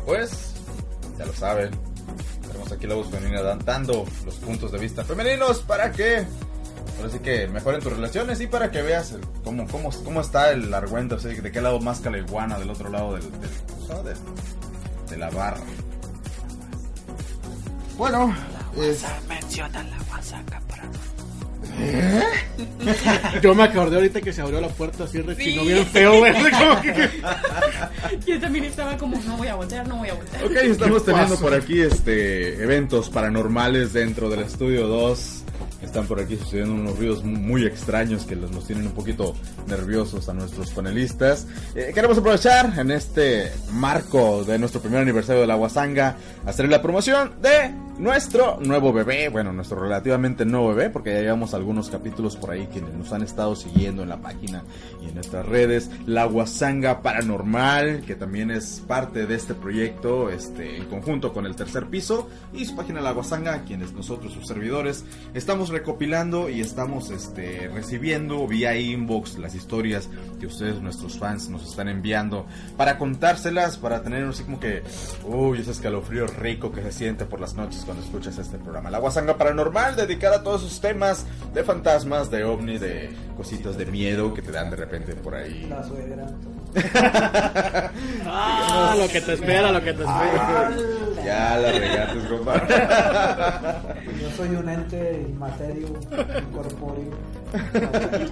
[0.05, 0.53] Pues,
[1.17, 1.71] ya lo saben.
[2.69, 6.27] Tenemos aquí la voz femenina dan- dando los puntos de vista femeninos para que,
[6.99, 10.51] ahora sí que mejoren tus relaciones y para que veas el- cómo, cómo, cómo está
[10.51, 13.25] el argüento, o sea, de qué lado más caleguana del otro lado del,
[15.09, 15.63] de, la barra.
[17.97, 18.35] Bueno,
[18.77, 20.83] es- Menciona la guasaca para
[23.43, 25.69] Yo me acordé ahorita que se abrió la puerta así rechinó Sí.
[25.69, 26.33] bien feo, güey.
[26.83, 27.11] Que-
[28.27, 30.45] Yo también estaba como, no voy a voltear, no voy a voltear.
[30.45, 35.45] Ok, estamos ¿Qué teniendo por aquí este eventos paranormales dentro del estudio 2.
[35.83, 39.35] Están por aquí sucediendo unos ruidos muy extraños que los, nos tienen un poquito
[39.69, 41.47] nerviosos a nuestros panelistas.
[41.75, 46.17] Eh, queremos aprovechar en este marco de nuestro primer aniversario de la Guasanga
[46.47, 51.53] hacer la promoción de nuestro nuevo bebé, bueno, nuestro relativamente nuevo bebé, porque ya llevamos
[51.55, 54.63] algunos capítulos por ahí quienes nos han estado siguiendo en la página
[55.03, 55.91] y en nuestras redes.
[56.07, 61.57] La Guasanga Paranormal, que también es parte de este proyecto, este, en conjunto con el
[61.57, 67.11] tercer piso y su página La Guasanga, quienes nosotros, sus servidores, estamos recopilando y estamos
[67.11, 72.47] este, recibiendo vía inbox las historias que ustedes, nuestros fans, nos están enviando
[72.77, 74.83] para contárselas, para tener así como que,
[75.25, 78.91] uy, ese escalofrío rico que se siente por las noches cuando escuchas este programa.
[78.91, 81.25] La Guasanga Paranormal, dedicada a todos esos temas
[81.55, 85.67] de fantasmas, de ovni, de cositas de miedo que te dan de repente por ahí.
[85.71, 86.27] La suegra.
[88.31, 90.71] Ah, lo que te espera, lo que te espera.
[91.25, 92.75] Ya la regates, compadre.
[94.21, 97.11] Yo soy un ente inmaterio, incorpóreo.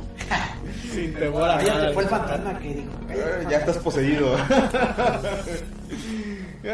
[0.93, 2.25] Sin temor a Cállate, fue el nada.
[2.29, 2.91] fantasma que dijo.
[3.51, 4.37] Ya estás poseído.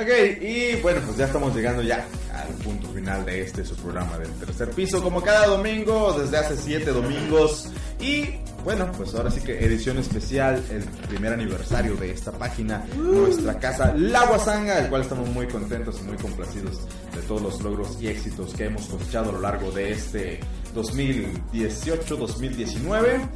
[0.00, 4.18] ok, y bueno, pues ya estamos llegando ya al punto final de este su programa
[4.18, 7.68] del tercer piso, como cada domingo, desde hace siete domingos.
[8.00, 8.26] Y
[8.64, 13.94] bueno, pues ahora sí que edición especial, el primer aniversario de esta página, nuestra casa
[13.96, 16.80] La Guasanga, del cual estamos muy contentos y muy complacidos
[17.14, 20.40] de todos los logros y éxitos que hemos cosechado a lo largo de este
[20.74, 23.28] 2018-2019.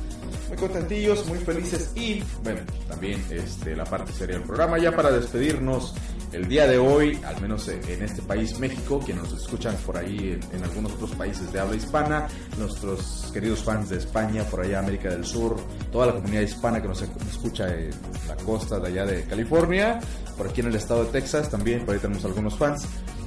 [0.48, 4.78] Muy contentillos, muy felices y bueno, también este, la parte seria del programa.
[4.78, 5.94] Ya para despedirnos,
[6.32, 10.38] el día de hoy, al menos en este país México, que nos escuchan por ahí
[10.40, 12.28] en, en, algunos otros países de habla hispana,
[12.58, 15.56] nuestros queridos fans de España, por allá América del Sur,
[15.90, 17.90] toda la comunidad hispana que nos escucha en
[18.28, 20.00] la costa de allá de California,
[20.36, 22.86] por aquí en el estado de Texas también, por ahí tenemos algunos fans.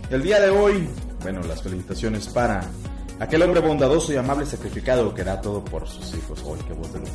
[0.09, 0.89] El día de hoy,
[1.21, 2.61] bueno, las felicitaciones para
[3.19, 6.41] aquel hombre bondadoso y amable sacrificado que da todo por sus hijos.
[6.45, 7.11] Hoy, qué voz de lo que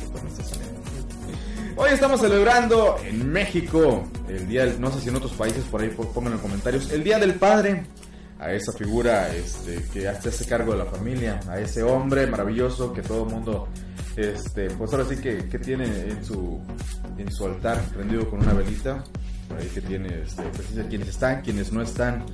[1.77, 5.89] Hoy estamos celebrando en México el día, no sé si en otros países por ahí
[5.89, 7.85] pongan en los comentarios, el Día del Padre.
[8.37, 12.91] A esa figura este, que hace ese cargo de la familia, a ese hombre maravilloso
[12.91, 13.69] que todo el mundo,
[14.17, 16.59] este, pues ahora sí que, que, tiene en su,
[17.17, 19.03] en su altar prendido con una velita.
[19.47, 22.25] Por ahí que tiene, este, pues, quienes están, quienes no están.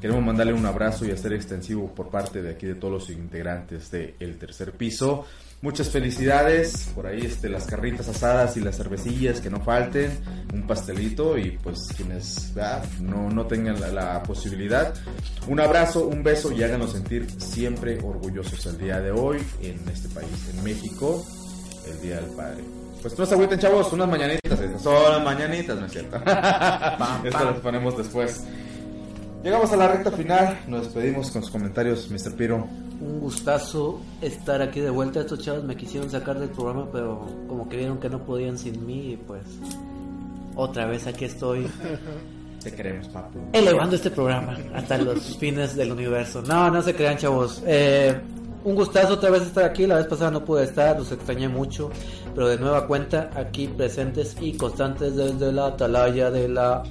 [0.00, 3.90] Queremos mandarle un abrazo y hacer extensivo por parte de aquí de todos los integrantes
[3.90, 5.24] del el tercer piso.
[5.62, 10.10] Muchas felicidades, por ahí este, las carritas asadas y las cervecillas que no falten,
[10.52, 12.52] un pastelito y pues quienes
[13.00, 14.94] no, no tengan la, posibilidad,
[15.48, 20.08] un abrazo, un beso y háganos sentir siempre orgullosos el día de hoy en este
[20.10, 21.24] país, en México,
[21.88, 22.62] el Día del Padre.
[23.00, 26.16] Pues no se agüiten chavos, unas mañanitas, son las mañanitas, ¿no es cierto?
[27.24, 28.42] Esto lo ponemos después.
[29.42, 32.34] Llegamos a la recta final, nos despedimos con sus comentarios, Mr.
[32.34, 32.66] Piro
[33.00, 35.20] un gustazo estar aquí de vuelta.
[35.20, 38.86] Estos chavos me quisieron sacar del programa, pero como que vieron que no podían sin
[38.86, 39.42] mí, y pues
[40.54, 41.66] otra vez aquí estoy.
[42.62, 43.38] Te queremos, papu.
[43.52, 46.42] Elevando este programa hasta los fines del universo.
[46.42, 47.62] No, no se crean, chavos.
[47.64, 48.18] Eh,
[48.64, 49.86] un gustazo otra vez estar aquí.
[49.86, 51.90] La vez pasada no pude estar, los extrañé mucho.
[52.34, 56.82] Pero de nueva cuenta, aquí presentes y constantes desde la atalaya de la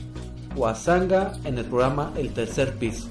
[0.55, 3.07] Huasanga en el programa El Tercer Piso.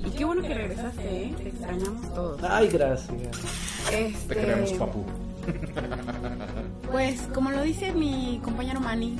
[0.00, 1.34] Y qué bueno que regresaste, ¿eh?
[1.36, 2.42] Te extrañamos todos.
[2.42, 3.10] Ay, gracias.
[3.92, 4.34] Este...
[4.34, 5.04] Te queremos, papu.
[6.90, 9.18] Pues, como lo dice mi compañero Manny,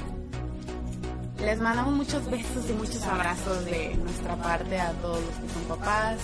[1.39, 5.63] les mandamos muchos besos y muchos abrazos de nuestra parte a todos los que son
[5.77, 6.19] papás,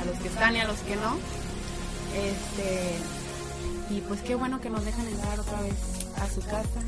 [0.00, 1.16] a los que están y a los que no.
[2.16, 2.96] Este,
[3.94, 5.74] y pues qué bueno que nos dejan entrar otra vez
[6.16, 6.80] a su casa,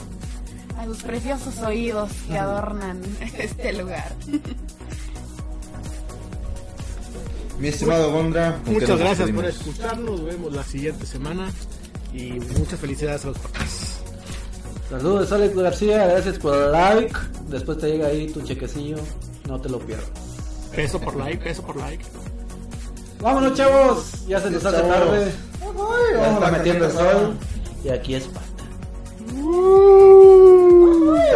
[0.79, 3.01] a sus preciosos oídos que adornan
[3.39, 4.13] este lugar.
[7.59, 8.61] Mi estimado Gondra.
[8.67, 10.21] Muchas gracias por escucharnos.
[10.21, 11.51] Nos vemos la siguiente semana.
[12.13, 14.01] Y muchas felicidades a los papás.
[14.91, 16.07] Saludos, Alex García.
[16.07, 17.15] Gracias por el like.
[17.49, 18.97] Después te llega ahí tu chequecillo.
[19.49, 20.11] No te lo pierdas.
[20.75, 22.05] Peso por like, peso por like.
[23.21, 24.27] Vámonos, chavos.
[24.27, 25.33] Ya se nos hace tarde.
[26.15, 27.37] Ya está metiendo el sol.
[27.85, 28.47] Y aquí es pata.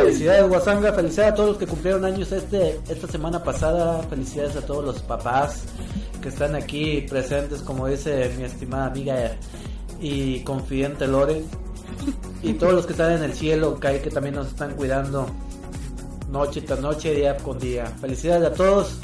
[0.00, 0.92] Felicidades, Guasanga.
[0.92, 4.02] Felicidades a todos los que cumplieron años este, esta semana pasada.
[4.08, 5.64] Felicidades a todos los papás
[6.22, 9.36] que están aquí presentes, como dice mi estimada amiga
[10.00, 11.42] y confidente Lore,
[12.42, 15.26] y todos los que están en el cielo, que, que también nos están cuidando
[16.30, 17.86] noche tras noche, día con día.
[18.00, 18.98] Felicidades a todos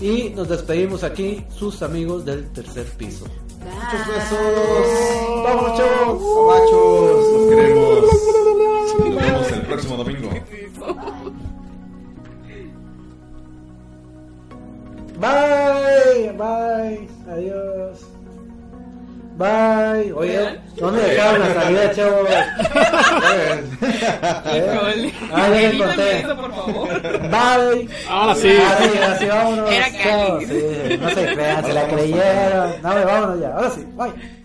[0.00, 3.24] y nos despedimos aquí, sus amigos del tercer piso.
[3.60, 4.38] Muchos besos.
[5.44, 6.22] Vamos, chavos.
[6.46, 8.13] Machos, los queremos.
[9.64, 10.28] El próximo domingo.
[15.18, 18.04] Bye, bye, adiós.
[19.38, 20.12] Bye.
[20.12, 22.28] Oye, ¿dónde dejaron la salida, chavos?
[24.54, 25.14] Híjole.
[25.32, 26.26] Ah, ya les conté.
[26.34, 26.88] por favor.
[27.30, 27.88] Bye.
[28.06, 28.48] Ahora sí.
[28.50, 29.70] Así, así, vámonos.
[29.72, 32.82] Era sí, no se crean, se la creyeron.
[32.82, 33.54] No, vámonos ya.
[33.54, 34.43] Ahora sí, bye.